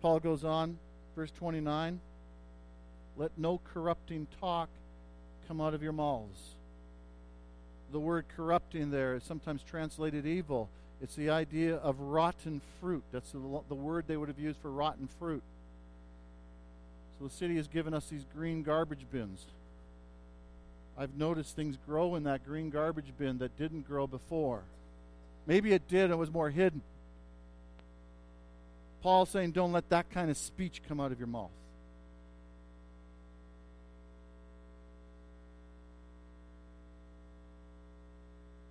Paul 0.00 0.20
goes 0.20 0.44
on, 0.44 0.78
verse 1.16 1.32
29 1.32 1.98
Let 3.16 3.32
no 3.36 3.60
corrupting 3.72 4.26
talk 4.40 4.68
come 5.48 5.60
out 5.60 5.74
of 5.74 5.82
your 5.82 5.92
mouths. 5.92 6.54
The 7.90 7.98
word 7.98 8.26
corrupting 8.36 8.90
there 8.90 9.16
is 9.16 9.24
sometimes 9.24 9.62
translated 9.62 10.26
evil. 10.26 10.68
It's 11.00 11.14
the 11.14 11.30
idea 11.30 11.76
of 11.76 11.98
rotten 12.00 12.60
fruit. 12.80 13.02
That's 13.12 13.32
the, 13.32 13.40
the 13.68 13.74
word 13.74 14.04
they 14.06 14.16
would 14.16 14.28
have 14.28 14.38
used 14.38 14.58
for 14.60 14.70
rotten 14.70 15.08
fruit. 15.18 15.42
So 17.18 17.24
the 17.26 17.32
city 17.32 17.56
has 17.56 17.66
given 17.66 17.94
us 17.94 18.06
these 18.06 18.24
green 18.34 18.62
garbage 18.62 19.06
bins. 19.10 19.46
I've 20.98 21.16
noticed 21.16 21.56
things 21.56 21.78
grow 21.86 22.16
in 22.16 22.24
that 22.24 22.44
green 22.44 22.70
garbage 22.70 23.12
bin 23.16 23.38
that 23.38 23.56
didn't 23.56 23.86
grow 23.88 24.06
before. 24.06 24.62
Maybe 25.48 25.72
it 25.72 25.88
did, 25.88 26.10
it 26.10 26.18
was 26.18 26.30
more 26.30 26.50
hidden. 26.50 26.82
Paul's 29.00 29.30
saying, 29.30 29.52
don't 29.52 29.72
let 29.72 29.88
that 29.88 30.10
kind 30.10 30.30
of 30.30 30.36
speech 30.36 30.82
come 30.86 31.00
out 31.00 31.10
of 31.10 31.18
your 31.18 31.26
mouth. 31.26 31.50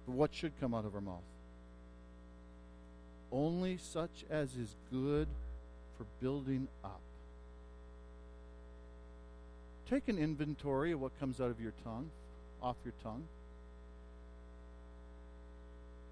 But 0.06 0.14
what 0.14 0.36
should 0.36 0.52
come 0.60 0.76
out 0.76 0.86
of 0.86 0.94
our 0.94 1.02
mouth? 1.02 1.24
Only 3.32 3.78
such 3.78 4.24
as 4.30 4.56
is 4.56 4.76
good 4.92 5.28
for 5.98 6.06
building 6.22 6.68
up. 6.84 7.02
Take 9.90 10.08
an 10.10 10.20
inventory 10.20 10.92
of 10.92 11.02
what 11.02 11.20
comes 11.20 11.42
out 11.42 11.50
of 11.50 11.60
your 11.60 11.74
tongue, 11.84 12.12
off 12.62 12.76
your 12.86 12.94
tongue. 13.02 13.24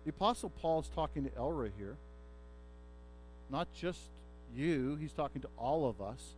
The 0.05 0.11
Apostle 0.11 0.51
Paul 0.61 0.81
is 0.81 0.87
talking 0.87 1.23
to 1.23 1.29
Elra 1.31 1.71
here. 1.77 1.97
Not 3.49 3.67
just 3.73 3.99
you, 4.55 4.97
he's 4.99 5.11
talking 5.11 5.41
to 5.41 5.49
all 5.57 5.89
of 5.89 5.99
us. 5.99 6.35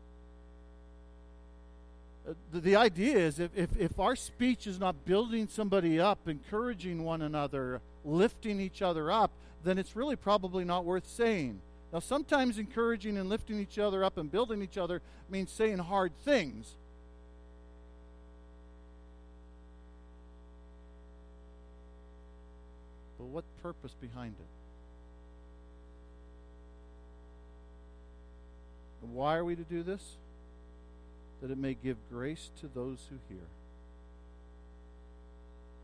Uh, 2.27 2.33
the, 2.51 2.61
the 2.61 2.75
idea 2.77 3.17
is 3.17 3.39
if, 3.39 3.51
if, 3.55 3.77
if 3.77 3.99
our 3.99 4.15
speech 4.15 4.67
is 4.67 4.79
not 4.79 5.05
building 5.05 5.47
somebody 5.49 5.99
up, 5.99 6.27
encouraging 6.27 7.03
one 7.03 7.21
another, 7.21 7.81
lifting 8.05 8.59
each 8.59 8.81
other 8.81 9.11
up, 9.11 9.31
then 9.63 9.77
it's 9.77 9.95
really 9.95 10.15
probably 10.15 10.63
not 10.63 10.85
worth 10.85 11.07
saying. 11.07 11.59
Now, 11.91 11.99
sometimes 11.99 12.57
encouraging 12.57 13.17
and 13.17 13.29
lifting 13.29 13.59
each 13.59 13.79
other 13.79 14.03
up 14.03 14.17
and 14.17 14.31
building 14.31 14.61
each 14.61 14.77
other 14.77 15.01
means 15.29 15.51
saying 15.51 15.79
hard 15.79 16.11
things. 16.23 16.75
What 23.31 23.43
purpose 23.61 23.93
behind 23.99 24.35
it? 24.39 24.47
And 29.03 29.13
why 29.13 29.35
are 29.35 29.45
we 29.45 29.55
to 29.55 29.63
do 29.63 29.83
this? 29.83 30.01
That 31.41 31.51
it 31.51 31.57
may 31.57 31.75
give 31.75 31.97
grace 32.09 32.49
to 32.61 32.69
those 32.73 32.99
who 33.09 33.17
hear. 33.29 33.43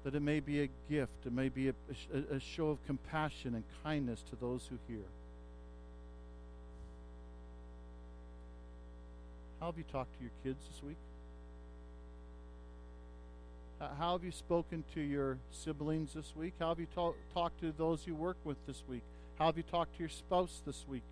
That 0.04 0.16
it 0.16 0.22
may 0.22 0.40
be 0.40 0.64
a 0.64 0.70
gift, 0.90 1.26
it 1.26 1.32
may 1.32 1.50
be 1.50 1.70
a, 1.70 1.74
a, 2.14 2.36
a 2.36 2.40
show 2.40 2.70
of 2.70 2.86
compassion 2.86 3.56
and 3.56 3.64
kindness 3.84 4.24
to 4.30 4.36
those 4.36 4.68
who 4.70 4.78
hear. 4.88 5.06
How 9.60 9.68
have 9.68 9.78
you 9.78 9.86
talked 9.92 10.14
to 10.18 10.22
your 10.22 10.32
kids 10.44 10.66
this 10.70 10.84
week? 10.84 10.98
Uh, 13.84 13.88
how 14.00 14.14
have 14.14 14.24
you 14.24 14.32
spoken 14.32 14.82
to 14.94 15.02
your 15.02 15.38
siblings 15.52 16.14
this 16.14 16.34
week? 16.38 16.54
How 16.58 16.70
have 16.70 16.80
you 16.80 16.88
ta- 16.96 17.12
talked 17.34 17.60
to 17.60 17.74
those 17.78 18.08
you 18.08 18.16
work 18.16 18.38
with 18.46 18.56
this 18.66 18.82
week? 18.88 19.02
How 19.38 19.48
have 19.48 19.58
you 19.58 19.64
talked 19.64 19.96
to 19.96 20.00
your 20.00 20.10
spouse 20.10 20.62
this 20.66 20.86
week? 20.88 21.04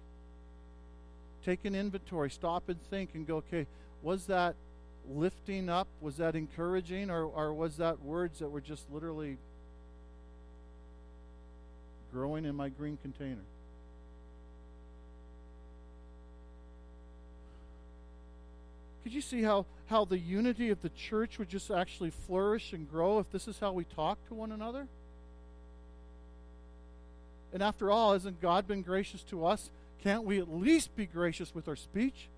Take 1.43 1.65
an 1.65 1.75
inventory, 1.75 2.29
stop 2.29 2.69
and 2.69 2.81
think, 2.83 3.09
and 3.13 3.27
go, 3.27 3.37
okay, 3.37 3.67
was 4.01 4.27
that 4.27 4.55
lifting 5.09 5.67
up? 5.67 5.89
Was 5.99 6.15
that 6.17 6.33
encouraging? 6.33 7.09
Or, 7.09 7.25
or 7.25 7.53
was 7.53 7.75
that 7.77 8.01
words 8.03 8.39
that 8.39 8.47
were 8.47 8.61
just 8.61 8.89
literally 8.89 9.37
growing 12.13 12.45
in 12.45 12.55
my 12.55 12.69
green 12.69 12.97
container? 13.01 13.43
Could 19.03 19.13
you 19.13 19.21
see 19.21 19.41
how, 19.41 19.65
how 19.87 20.05
the 20.05 20.17
unity 20.17 20.69
of 20.69 20.81
the 20.81 20.89
church 20.89 21.39
would 21.39 21.49
just 21.49 21.71
actually 21.71 22.11
flourish 22.11 22.73
and 22.73 22.89
grow 22.89 23.19
if 23.19 23.31
this 23.31 23.47
is 23.47 23.59
how 23.59 23.71
we 23.71 23.83
talk 23.83 24.17
to 24.27 24.33
one 24.33 24.51
another? 24.51 24.87
And 27.53 27.61
after 27.61 27.91
all, 27.91 28.13
hasn't 28.13 28.41
God 28.41 28.67
been 28.67 28.81
gracious 28.81 29.23
to 29.23 29.45
us? 29.45 29.69
Can't 30.03 30.23
we 30.23 30.39
at 30.39 30.51
least 30.51 30.95
be 30.95 31.05
gracious 31.05 31.53
with 31.53 31.67
our 31.67 31.75
speech? 31.75 32.29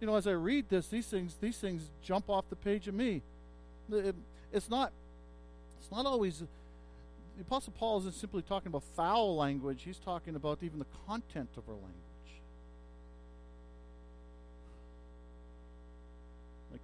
You 0.00 0.06
know, 0.06 0.16
as 0.16 0.26
I 0.26 0.32
read 0.32 0.68
this, 0.68 0.88
these 0.88 1.06
things 1.06 1.34
these 1.40 1.56
things 1.56 1.82
jump 2.02 2.28
off 2.28 2.44
the 2.50 2.56
page 2.56 2.86
of 2.86 2.94
me. 2.94 3.22
It, 3.90 4.14
it's 4.52 4.68
not 4.68 4.92
it's 5.80 5.90
not 5.90 6.04
always 6.04 6.40
the 6.40 7.42
Apostle 7.42 7.72
Paul 7.78 7.98
isn't 8.00 8.14
simply 8.14 8.42
talking 8.42 8.68
about 8.68 8.82
foul 8.94 9.36
language, 9.36 9.82
he's 9.84 9.98
talking 9.98 10.36
about 10.36 10.58
even 10.62 10.78
the 10.78 10.86
content 11.06 11.50
of 11.56 11.68
our 11.68 11.74
language. 11.74 12.05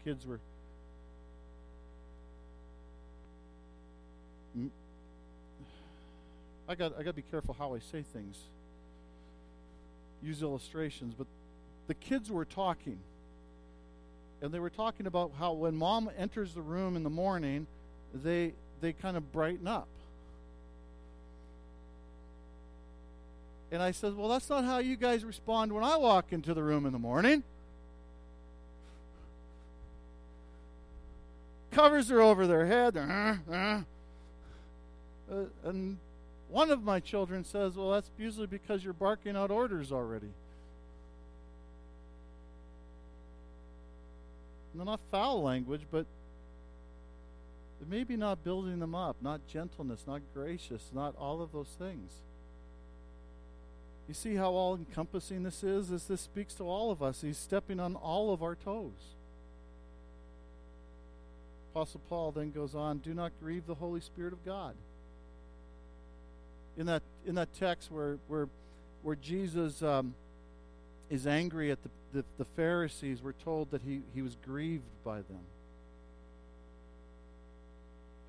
Kids 0.05 0.27
were 0.27 0.41
I 6.73 6.75
got 6.75 6.95
I 6.99 7.03
got 7.03 7.11
to 7.11 7.13
be 7.13 7.23
careful 7.31 7.55
how 7.59 7.75
I 7.75 7.81
say 7.81 8.03
things. 8.03 8.39
Use 10.23 10.41
illustrations, 10.41 11.15
but 11.17 11.27
the 11.87 11.95
kids 11.95 12.31
were 12.31 12.45
talking. 12.45 12.99
And 14.41 14.53
they 14.53 14.59
were 14.59 14.71
talking 14.71 15.07
about 15.07 15.33
how 15.39 15.53
when 15.53 15.77
mom 15.77 16.11
enters 16.17 16.55
the 16.55 16.63
room 16.63 16.97
in 16.97 17.03
the 17.03 17.11
morning, 17.11 17.67
they 18.15 18.55
they 18.81 18.95
kind 18.95 19.17
of 19.17 19.33
brighten 19.33 19.67
up. 19.67 19.89
And 23.71 23.83
I 23.83 23.91
said, 23.91 24.17
"Well, 24.17 24.29
that's 24.29 24.49
not 24.49 24.65
how 24.65 24.79
you 24.79 24.97
guys 24.97 25.25
respond 25.25 25.73
when 25.73 25.85
I 25.85 25.97
walk 25.97 26.33
into 26.33 26.55
the 26.55 26.63
room 26.63 26.87
in 26.87 26.93
the 26.93 26.99
morning." 26.99 27.43
Covers 31.73 32.11
are 32.11 32.21
over 32.21 32.47
their 32.47 32.67
head. 32.67 32.97
Uh, 32.97 33.35
uh. 33.53 33.81
Uh, 35.31 35.45
and 35.65 35.99
one 36.49 36.71
of 36.71 36.83
my 36.83 37.01
children 37.01 37.45
says, 37.45 37.77
Well, 37.77 37.91
that's 37.91 38.11
usually 38.19 38.47
because 38.47 38.85
you're 38.85 38.93
barking 38.93 39.37
out 39.37 39.51
orders 39.51 39.91
already. 39.91 40.29
No, 44.75 44.85
not 44.85 45.01
foul 45.11 45.43
language, 45.43 45.83
but 45.91 46.07
maybe 47.89 48.17
not 48.17 48.43
building 48.45 48.79
them 48.79 48.95
up, 48.95 49.17
not 49.21 49.47
gentleness, 49.47 50.05
not 50.07 50.23
gracious, 50.35 50.91
not 50.95 51.15
all 51.19 51.43
of 51.43 51.53
those 51.53 51.75
things. 51.79 52.13
You 54.09 54.15
see 54.15 54.35
how 54.35 54.51
all 54.53 54.75
encompassing 54.75 55.43
this 55.43 55.63
is? 55.63 55.91
As 55.91 56.05
this 56.05 56.21
speaks 56.21 56.55
to 56.55 56.65
all 56.65 56.91
of 56.91 57.03
us. 57.03 57.21
He's 57.21 57.39
stepping 57.39 57.81
on 57.81 57.97
all 57.97 58.33
of 58.33 58.43
our 58.43 58.55
toes. 58.55 59.17
Apostle 61.73 62.01
Paul 62.11 62.33
then 62.33 62.51
goes 62.51 62.75
on, 62.75 62.99
do 62.99 63.15
not 63.15 63.33
grieve 63.41 63.67
the 63.67 63.75
Holy 63.75 64.01
Spirit 64.01 64.35
of 64.35 64.45
God. 64.45 64.75
In 66.77 66.87
that 66.87 67.03
in 67.27 67.35
that 67.37 67.53
text 67.55 67.91
where 67.91 68.19
where 68.29 68.49
where 69.03 69.17
Jesus 69.17 69.83
um, 69.83 70.15
is 71.11 71.27
angry 71.27 71.71
at 71.71 71.79
the, 71.83 71.91
the, 72.13 72.25
the 72.39 72.45
Pharisees, 72.57 73.23
we're 73.23 73.33
told 73.33 73.71
that 73.71 73.83
he, 73.83 74.01
he 74.15 74.23
was 74.23 74.37
grieved 74.45 74.85
by 75.05 75.17
them. 75.17 75.45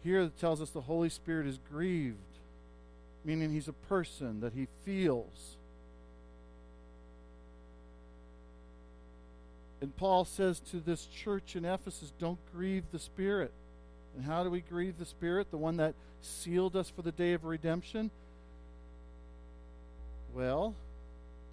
Here 0.04 0.22
it 0.22 0.40
tells 0.40 0.62
us 0.62 0.70
the 0.72 0.82
Holy 0.82 1.10
Spirit 1.10 1.48
is 1.48 1.60
grieved, 1.72 2.18
meaning 3.24 3.52
he's 3.52 3.68
a 3.68 3.74
person 3.74 4.42
that 4.42 4.54
he 4.54 4.68
feels. 4.84 5.58
And 9.84 9.94
Paul 9.98 10.24
says 10.24 10.62
to 10.72 10.80
this 10.80 11.06
church 11.08 11.58
in 11.58 11.66
Ephesus, 11.66 12.14
don't 12.18 12.40
grieve 12.56 12.86
the 12.94 13.00
Spirit. 13.00 13.52
And 14.16 14.24
how 14.24 14.46
do 14.46 14.50
we 14.50 14.62
grieve 14.62 14.98
the 14.98 15.04
Spirit? 15.04 15.52
The 15.52 15.58
one 15.58 15.76
that 15.76 15.94
sealed 16.22 16.78
us 16.78 16.90
for 16.90 17.02
the 17.02 17.12
day 17.12 17.34
of 17.34 17.44
redemption? 17.44 18.10
Well, 20.34 20.74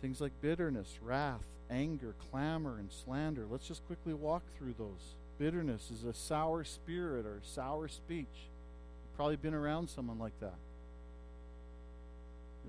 things 0.01 0.21
like 0.21 0.31
bitterness, 0.40 1.01
wrath, 1.03 1.43
anger, 1.73 2.14
clamor, 2.31 2.79
and 2.79 2.93
slander. 3.05 3.47
Let's 3.51 3.66
just 3.66 3.85
quickly 3.88 4.14
walk 4.14 4.45
through 4.57 4.77
those. 4.79 5.16
Bitterness 5.40 5.90
is 5.90 6.05
a 6.05 6.14
sour 6.14 6.62
spirit 6.62 7.27
or 7.27 7.40
sour 7.43 7.88
speech. 7.88 8.29
You've 8.31 9.16
probably 9.16 9.38
been 9.38 9.55
around 9.55 9.90
someone 9.90 10.21
like 10.21 10.38
that. 10.38 10.55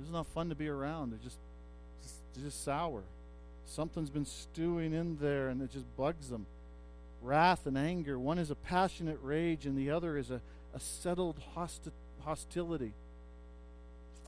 It's 0.02 0.12
not 0.12 0.26
fun 0.26 0.49
to 0.49 0.55
be 0.55 0.70
around. 0.70 1.12
They're 1.12 1.20
just, 1.24 1.38
just, 2.01 2.16
just 2.43 2.64
sour. 2.66 3.03
Something's 3.66 4.09
been 4.09 4.26
stewing 4.26 4.93
in 4.93 5.18
there 5.22 5.49
and 5.49 5.62
it 5.62 5.72
just 5.72 5.86
bugs 5.95 6.30
them. 6.30 6.45
Wrath 7.22 7.66
and 7.66 7.78
anger. 7.78 8.18
One 8.18 8.39
is 8.39 8.51
a 8.51 8.55
passionate 8.55 9.20
rage 9.22 9.66
and 9.66 9.78
the 9.78 9.91
other 9.91 10.18
is 10.18 10.32
a, 10.32 10.41
a 10.74 10.80
settled 10.80 11.38
hosti- 11.55 11.91
hostility. 12.22 12.93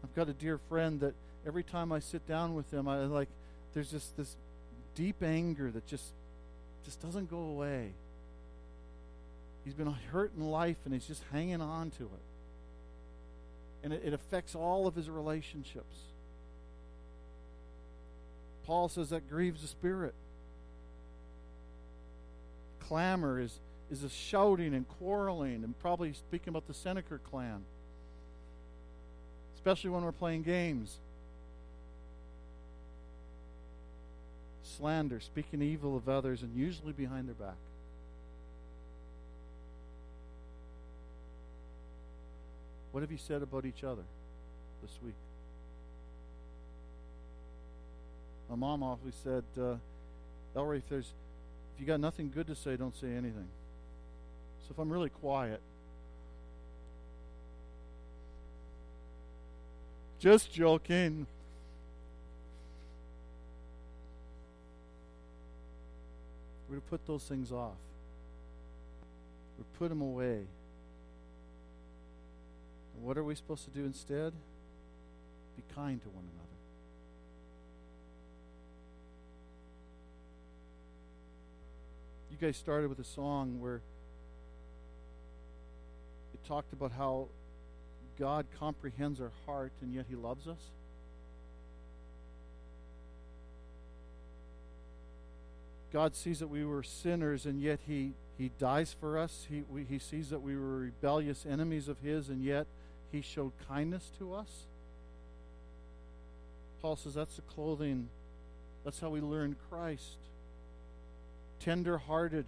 I've 0.03 0.15
got 0.15 0.29
a 0.29 0.33
dear 0.33 0.57
friend 0.69 0.99
that 0.99 1.13
every 1.45 1.63
time 1.63 1.91
I 1.91 1.99
sit 1.99 2.27
down 2.27 2.55
with 2.55 2.71
him, 2.71 2.87
I 2.87 2.99
like, 3.05 3.29
there's 3.73 3.89
just 3.89 4.15
this 4.17 4.35
deep 4.95 5.23
anger 5.23 5.71
that 5.71 5.87
just 5.87 6.05
just 6.85 7.01
doesn't 7.01 7.29
go 7.29 7.37
away. 7.39 7.91
He's 9.63 9.73
been 9.73 9.91
hurt 10.11 10.31
in 10.37 10.43
life 10.51 10.77
and 10.85 10.93
he's 10.93 11.07
just 11.07 11.23
hanging 11.31 11.61
on 11.61 11.91
to 11.91 12.03
it. 12.03 12.09
And 13.83 13.93
it, 13.93 14.01
it 14.05 14.13
affects 14.13 14.55
all 14.55 14.87
of 14.87 14.95
his 14.95 15.09
relationships. 15.09 15.95
Paul 18.65 18.89
says 18.89 19.09
that 19.09 19.29
grieves 19.29 19.61
the 19.61 19.67
spirit. 19.67 20.13
Clamor 22.87 23.39
is, 23.39 23.59
is 23.91 24.03
a 24.03 24.09
shouting 24.09 24.73
and 24.73 24.87
quarreling, 24.99 25.63
and 25.63 25.77
probably 25.79 26.13
speaking 26.13 26.49
about 26.49 26.67
the 26.67 26.73
Seneca 26.73 27.17
clan, 27.17 27.63
especially 29.55 29.89
when 29.89 30.03
we're 30.03 30.11
playing 30.11 30.43
games. 30.43 30.97
Slander, 34.77 35.19
speaking 35.19 35.61
evil 35.61 35.95
of 35.95 36.09
others, 36.09 36.41
and 36.41 36.55
usually 36.55 36.93
behind 36.93 37.27
their 37.27 37.35
back. 37.35 37.55
What 42.91 43.01
have 43.01 43.11
you 43.11 43.17
said 43.17 43.41
about 43.41 43.65
each 43.65 43.83
other 43.83 44.03
this 44.81 44.91
week? 45.03 45.15
My 48.53 48.59
mom 48.59 48.83
always 48.83 49.15
said, 49.23 49.43
uh, 49.59 49.77
Ellery, 50.55 50.77
if 50.77 50.87
there's 50.87 51.11
if 51.73 51.81
you 51.81 51.87
got 51.87 51.99
nothing 51.99 52.29
good 52.29 52.45
to 52.45 52.55
say, 52.55 52.75
don't 52.75 52.95
say 52.95 53.07
anything. 53.07 53.47
So 54.61 54.67
if 54.69 54.77
I'm 54.77 54.91
really 54.93 55.09
quiet, 55.09 55.59
just 60.19 60.53
joking. 60.53 61.25
We're 66.69 66.75
to 66.75 66.81
put 66.81 67.07
those 67.07 67.23
things 67.23 67.51
off. 67.51 67.71
We're 69.57 69.65
put 69.79 69.89
them 69.89 70.01
away. 70.01 70.41
And 72.93 73.03
what 73.03 73.17
are 73.17 73.23
we 73.23 73.33
supposed 73.33 73.63
to 73.65 73.71
do 73.71 73.83
instead? 73.83 74.31
Be 75.57 75.63
kind 75.73 75.99
to 76.03 76.09
one 76.09 76.23
another. 76.35 76.42
You 82.33 82.47
guys 82.47 82.57
started 82.57 82.89
with 82.89 82.97
a 82.97 83.03
song 83.03 83.61
where 83.61 83.75
it 86.33 86.47
talked 86.47 86.73
about 86.73 86.91
how 86.91 87.27
God 88.17 88.47
comprehends 88.59 89.21
our 89.21 89.29
heart 89.45 89.71
and 89.83 89.93
yet 89.93 90.05
He 90.09 90.15
loves 90.15 90.47
us. 90.47 90.57
God 95.91 96.15
sees 96.15 96.39
that 96.39 96.47
we 96.47 96.65
were 96.65 96.81
sinners 96.81 97.45
and 97.45 97.61
yet 97.61 97.79
He, 97.85 98.13
he 98.39 98.49
dies 98.57 98.95
for 98.99 99.19
us. 99.19 99.45
He, 99.47 99.63
we, 99.69 99.83
he 99.83 99.99
sees 99.99 100.31
that 100.31 100.41
we 100.41 100.55
were 100.55 100.79
rebellious 100.79 101.45
enemies 101.47 101.87
of 101.87 101.99
His 101.99 102.29
and 102.29 102.43
yet 102.43 102.65
He 103.11 103.21
showed 103.21 103.51
kindness 103.69 104.09
to 104.17 104.33
us. 104.33 104.49
Paul 106.81 106.95
says 106.95 107.13
that's 107.13 107.35
the 107.35 107.43
clothing, 107.43 108.09
that's 108.83 108.99
how 108.99 109.09
we 109.09 109.21
learn 109.21 109.55
Christ. 109.69 110.17
Tender 111.63 111.97
hearted. 111.97 112.45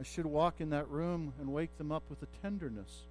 I 0.00 0.04
should 0.04 0.26
walk 0.26 0.54
in 0.60 0.70
that 0.70 0.88
room 0.88 1.34
and 1.38 1.52
wake 1.52 1.76
them 1.76 1.92
up 1.92 2.02
with 2.08 2.22
a 2.22 2.26
tenderness. 2.42 3.02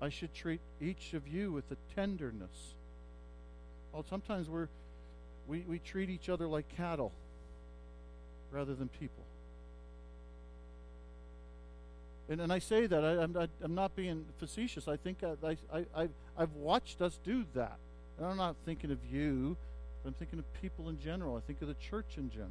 I 0.00 0.08
should 0.10 0.34
treat 0.34 0.60
each 0.80 1.14
of 1.14 1.26
you 1.28 1.52
with 1.52 1.64
a 1.70 1.76
tenderness. 1.94 2.74
Well, 3.92 4.04
sometimes 4.08 4.50
we're, 4.50 4.68
we, 5.46 5.60
we 5.60 5.78
treat 5.78 6.10
each 6.10 6.28
other 6.28 6.46
like 6.46 6.68
cattle 6.76 7.12
rather 8.50 8.74
than 8.74 8.88
people. 8.88 9.24
And, 12.28 12.40
and 12.40 12.52
I 12.52 12.58
say 12.58 12.86
that, 12.86 13.04
I, 13.04 13.22
am 13.22 13.36
I'm 13.62 13.74
not 13.74 13.94
being 13.94 14.24
facetious. 14.38 14.88
I 14.88 14.96
think 14.96 15.18
I, 15.22 15.56
I, 15.72 15.84
I, 15.94 16.08
I've 16.36 16.52
watched 16.54 17.00
us 17.00 17.18
do 17.24 17.44
that. 17.54 17.78
And 18.18 18.26
I'm 18.26 18.36
not 18.36 18.56
thinking 18.64 18.90
of 18.90 18.98
you, 19.10 19.56
but 20.02 20.10
I'm 20.10 20.14
thinking 20.14 20.38
of 20.38 20.44
people 20.60 20.88
in 20.88 21.00
general. 21.00 21.36
I 21.36 21.40
think 21.40 21.62
of 21.62 21.68
the 21.68 21.74
church 21.74 22.16
in 22.16 22.30
general. 22.30 22.50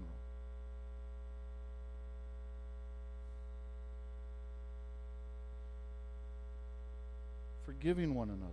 Forgiving 7.66 8.16
one 8.16 8.30
another. 8.30 8.52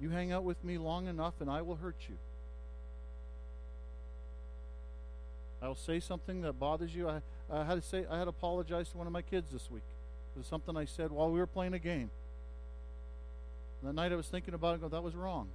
You 0.00 0.10
hang 0.10 0.32
out 0.32 0.44
with 0.44 0.62
me 0.64 0.78
long 0.78 1.06
enough, 1.06 1.34
and 1.40 1.50
I 1.50 1.62
will 1.62 1.76
hurt 1.76 1.96
you. 2.08 2.16
I'll 5.62 5.74
say 5.74 6.00
something 6.00 6.40
that 6.42 6.54
bothers 6.54 6.94
you. 6.94 7.08
I, 7.08 7.20
I 7.52 7.64
had 7.64 7.82
to 7.82 7.86
say 7.86 8.06
I 8.10 8.18
had 8.18 8.24
to 8.24 8.30
apologize 8.30 8.88
to 8.90 8.98
one 8.98 9.06
of 9.06 9.12
my 9.12 9.22
kids 9.22 9.50
this 9.52 9.70
week. 9.70 9.82
It 10.34 10.38
was 10.38 10.46
something 10.46 10.76
I 10.76 10.86
said 10.86 11.10
while 11.10 11.30
we 11.30 11.38
were 11.38 11.46
playing 11.46 11.74
a 11.74 11.78
game. 11.78 12.10
And 13.80 13.88
that 13.88 13.94
night 13.94 14.12
I 14.12 14.16
was 14.16 14.26
thinking 14.26 14.54
about 14.54 14.74
it. 14.74 14.80
Go, 14.80 14.88
that 14.88 15.02
was 15.02 15.14
wrong. 15.14 15.48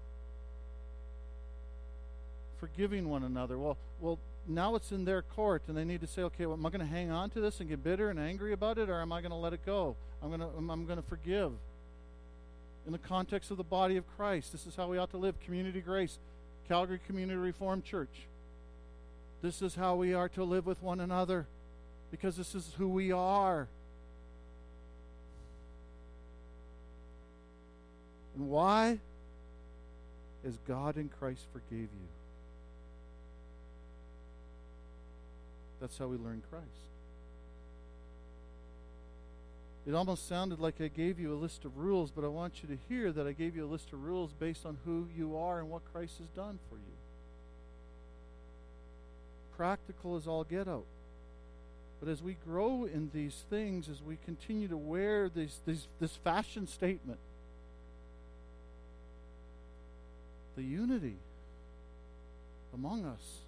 Forgiving 2.60 3.10
one 3.10 3.24
another. 3.24 3.58
Well, 3.58 3.78
well, 4.00 4.20
now 4.48 4.76
it's 4.76 4.92
in 4.92 5.06
their 5.06 5.22
court, 5.22 5.64
and 5.68 5.76
they 5.76 5.84
need 5.84 6.02
to 6.02 6.08
say, 6.08 6.22
okay, 6.24 6.46
well, 6.46 6.56
am 6.56 6.66
I 6.66 6.70
going 6.70 6.80
to 6.80 6.86
hang 6.86 7.12
on 7.12 7.30
to 7.32 7.42
this 7.42 7.60
and 7.60 7.70
get 7.70 7.84
bitter 7.84 8.10
and 8.10 8.20
angry 8.20 8.54
about 8.54 8.78
it, 8.78 8.90
or 8.90 9.02
am 9.02 9.12
I 9.12 9.22
going 9.22 9.32
to 9.32 9.38
let 9.38 9.54
it 9.54 9.66
go? 9.66 9.96
I'm 10.22 10.30
going 10.30 10.42
to 10.42 10.48
I'm 10.58 10.86
going 10.86 11.02
to 11.02 11.08
forgive 11.08 11.52
in 12.86 12.92
the 12.92 12.98
context 12.98 13.52
of 13.52 13.58
the 13.58 13.64
body 13.64 13.98
of 13.98 14.06
Christ. 14.16 14.52
This 14.52 14.66
is 14.66 14.76
how 14.76 14.88
we 14.88 14.98
ought 14.98 15.12
to 15.12 15.18
live. 15.18 15.40
Community 15.42 15.82
Grace, 15.82 16.18
Calgary 16.68 17.00
Community 17.06 17.38
Reformed 17.38 17.84
Church. 17.84 18.28
This 19.42 19.62
is 19.62 19.76
how 19.76 19.96
we 19.96 20.14
are 20.14 20.30
to 20.30 20.44
live 20.44 20.66
with 20.66 20.82
one 20.82 21.00
another 21.00 21.48
because 22.12 22.38
this 22.38 22.56
is 22.56 22.74
who 22.78 22.88
we 22.88 23.12
are. 23.12 23.68
And 28.36 28.50
why? 28.50 29.00
As 30.46 30.58
God 30.68 30.98
in 30.98 31.10
Christ 31.10 31.42
forgave 31.52 31.82
you. 31.82 32.08
That's 35.82 35.98
how 35.98 36.08
we 36.08 36.18
learn 36.18 36.42
Christ. 36.50 36.66
It 39.88 39.94
almost 39.94 40.28
sounded 40.28 40.60
like 40.60 40.82
I 40.82 40.88
gave 40.88 41.20
you 41.20 41.34
a 41.34 41.38
list 41.38 41.64
of 41.64 41.78
rules, 41.78 42.10
but 42.10 42.24
I 42.24 42.28
want 42.28 42.64
you 42.64 42.70
to 42.70 42.78
hear 42.90 43.12
that 43.12 43.28
I 43.28 43.34
gave 43.34 43.56
you 43.56 43.66
a 43.66 43.68
list 43.68 43.94
of 43.94 44.04
rules 44.04 44.32
based 44.34 44.66
on 44.66 44.78
who 44.84 45.08
you 45.16 45.38
are 45.38 45.60
and 45.60 45.70
what 45.70 45.82
Christ 45.94 46.18
has 46.18 46.28
done 46.30 46.58
for 46.70 46.76
you. 46.76 46.94
Practical 49.56 50.16
as 50.16 50.28
all 50.28 50.44
get 50.44 50.68
out. 50.68 50.86
But 52.00 52.10
as 52.10 52.22
we 52.24 52.36
grow 52.46 52.86
in 52.86 53.12
these 53.14 53.46
things, 53.50 53.88
as 53.88 54.02
we 54.02 54.18
continue 54.26 54.68
to 54.68 54.78
wear 54.78 55.30
these, 55.30 55.60
these, 55.68 55.88
this 56.00 56.16
fashion 56.16 56.68
statement, 56.68 57.20
the 60.56 60.64
unity 60.64 61.18
among 62.74 63.06
us 63.06 63.40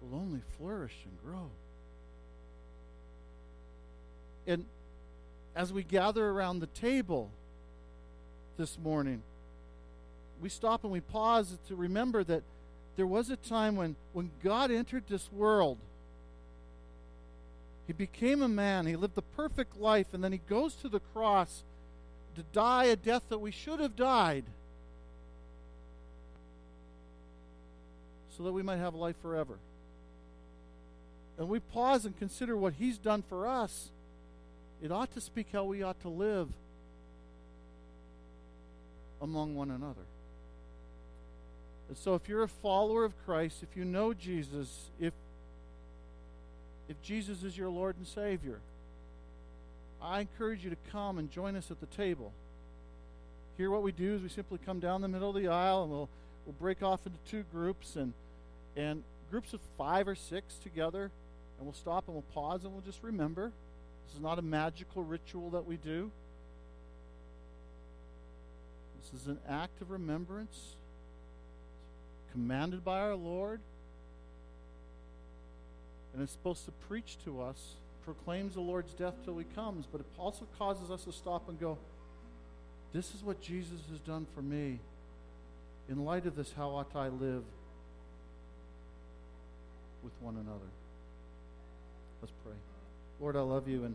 will 0.00 0.18
only 0.18 0.40
flourish 0.56 0.94
and 1.04 1.18
grow. 1.24 1.50
And 4.46 4.64
as 5.54 5.72
we 5.72 5.82
gather 5.82 6.28
around 6.28 6.60
the 6.60 6.66
table 6.68 7.30
this 8.56 8.78
morning, 8.78 9.22
we 10.40 10.48
stop 10.48 10.84
and 10.84 10.92
we 10.92 11.00
pause 11.00 11.56
to 11.68 11.74
remember 11.74 12.22
that 12.24 12.42
there 12.96 13.06
was 13.06 13.30
a 13.30 13.36
time 13.36 13.76
when, 13.76 13.96
when 14.12 14.30
God 14.42 14.70
entered 14.70 15.04
this 15.08 15.30
world. 15.32 15.78
He 17.86 17.92
became 17.92 18.42
a 18.42 18.48
man. 18.48 18.86
He 18.86 18.96
lived 18.96 19.14
the 19.14 19.22
perfect 19.22 19.78
life, 19.78 20.08
and 20.12 20.22
then 20.22 20.32
he 20.32 20.40
goes 20.48 20.74
to 20.76 20.88
the 20.88 21.00
cross 21.00 21.62
to 22.36 22.42
die 22.52 22.84
a 22.84 22.96
death 22.96 23.22
that 23.28 23.38
we 23.38 23.50
should 23.50 23.80
have 23.80 23.96
died 23.96 24.44
so 28.38 28.44
that 28.44 28.52
we 28.52 28.62
might 28.62 28.78
have 28.78 28.94
life 28.94 29.16
forever. 29.20 29.58
And 31.36 31.48
we 31.48 31.60
pause 31.60 32.06
and 32.06 32.18
consider 32.18 32.56
what 32.56 32.72
he's 32.78 32.96
done 32.96 33.22
for 33.28 33.46
us 33.46 33.90
it 34.82 34.92
ought 34.92 35.12
to 35.14 35.20
speak 35.20 35.48
how 35.52 35.64
we 35.64 35.82
ought 35.82 36.00
to 36.02 36.08
live 36.08 36.48
among 39.20 39.56
one 39.56 39.70
another. 39.70 40.06
And 41.88 41.96
so 41.96 42.14
if 42.14 42.28
you're 42.28 42.44
a 42.44 42.48
follower 42.48 43.04
of 43.04 43.12
Christ, 43.24 43.62
if 43.62 43.76
you 43.76 43.84
know 43.84 44.14
Jesus, 44.14 44.90
if 45.00 45.12
if 46.88 47.00
Jesus 47.02 47.42
is 47.42 47.58
your 47.58 47.68
Lord 47.68 47.96
and 47.98 48.06
Savior, 48.06 48.60
I 50.00 50.20
encourage 50.20 50.64
you 50.64 50.70
to 50.70 50.76
come 50.90 51.18
and 51.18 51.30
join 51.30 51.54
us 51.54 51.70
at 51.70 51.80
the 51.80 51.86
table. 51.86 52.32
Here 53.56 53.70
what 53.70 53.82
we 53.82 53.92
do 53.92 54.14
is 54.14 54.22
we 54.22 54.28
simply 54.28 54.58
come 54.64 54.78
down 54.78 55.00
the 55.00 55.08
middle 55.08 55.28
of 55.28 55.34
the 55.34 55.48
aisle 55.48 55.82
and 55.82 55.90
we'll 55.90 56.08
we'll 56.46 56.54
break 56.58 56.82
off 56.82 57.00
into 57.04 57.18
two 57.28 57.44
groups 57.52 57.96
and 57.96 58.12
and 58.78 59.02
groups 59.30 59.52
of 59.52 59.60
5 59.76 60.08
or 60.08 60.14
6 60.14 60.54
together 60.62 61.10
and 61.58 61.66
we'll 61.66 61.74
stop 61.74 62.04
and 62.06 62.14
we'll 62.14 62.22
pause 62.32 62.64
and 62.64 62.72
we'll 62.72 62.82
just 62.82 63.02
remember 63.02 63.52
this 64.06 64.14
is 64.14 64.22
not 64.22 64.38
a 64.38 64.42
magical 64.42 65.02
ritual 65.02 65.50
that 65.50 65.66
we 65.66 65.76
do. 65.76 66.10
This 69.02 69.20
is 69.20 69.26
an 69.26 69.38
act 69.46 69.82
of 69.82 69.90
remembrance 69.90 70.76
commanded 72.32 72.82
by 72.82 73.00
our 73.00 73.14
Lord. 73.14 73.60
And 76.14 76.22
it's 76.22 76.32
supposed 76.32 76.64
to 76.64 76.70
preach 76.88 77.18
to 77.26 77.42
us, 77.42 77.74
proclaims 78.02 78.54
the 78.54 78.62
Lord's 78.62 78.94
death 78.94 79.14
till 79.26 79.36
he 79.36 79.44
comes, 79.54 79.84
but 79.90 80.00
it 80.00 80.06
also 80.18 80.46
causes 80.58 80.90
us 80.90 81.04
to 81.04 81.12
stop 81.12 81.50
and 81.50 81.60
go, 81.60 81.76
This 82.94 83.14
is 83.14 83.22
what 83.22 83.42
Jesus 83.42 83.80
has 83.90 83.98
done 84.00 84.26
for 84.34 84.40
me. 84.40 84.78
In 85.90 86.06
light 86.06 86.24
of 86.24 86.34
this, 86.34 86.54
how 86.56 86.70
ought 86.70 86.96
I 86.96 87.08
live 87.08 87.44
with 90.08 90.22
one 90.22 90.36
another? 90.36 90.70
Let's 92.22 92.32
pray. 92.42 92.54
Lord, 93.20 93.36
I 93.36 93.40
love 93.40 93.68
you, 93.68 93.84
and 93.84 93.94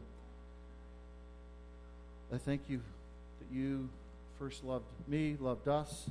I 2.32 2.38
thank 2.38 2.61
you 2.70 2.82
that 3.39 3.55
you 3.55 3.89
first 4.38 4.64
loved 4.64 4.86
me, 5.07 5.38
loved 5.39 5.68
us. 5.68 6.09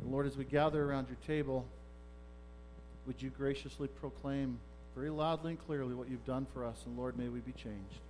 And 0.00 0.10
Lord, 0.10 0.26
as 0.26 0.36
we 0.36 0.44
gather 0.44 0.82
around 0.82 1.08
your 1.08 1.18
table, 1.26 1.66
would 3.06 3.20
you 3.20 3.28
graciously 3.30 3.88
proclaim 3.88 4.58
very 4.96 5.10
loudly 5.10 5.50
and 5.52 5.66
clearly 5.66 5.94
what 5.94 6.08
you've 6.08 6.26
done 6.26 6.46
for 6.54 6.64
us? 6.64 6.76
And 6.86 6.96
Lord, 6.96 7.18
may 7.18 7.28
we 7.28 7.40
be 7.40 7.52
changed. 7.52 8.00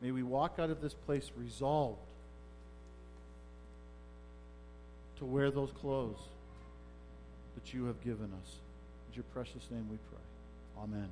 May 0.00 0.12
we 0.12 0.22
walk 0.22 0.56
out 0.58 0.70
of 0.70 0.80
this 0.80 0.94
place 0.94 1.30
resolved 1.36 1.98
to 5.18 5.24
wear 5.24 5.50
those 5.50 5.72
clothes 5.72 6.18
that 7.54 7.74
you 7.74 7.86
have 7.86 8.00
given 8.04 8.30
us. 8.42 8.56
In 9.12 9.16
your 9.16 9.24
precious 9.34 9.70
name 9.70 9.86
we 9.90 9.98
pray. 10.08 10.82
Amen. 10.82 11.10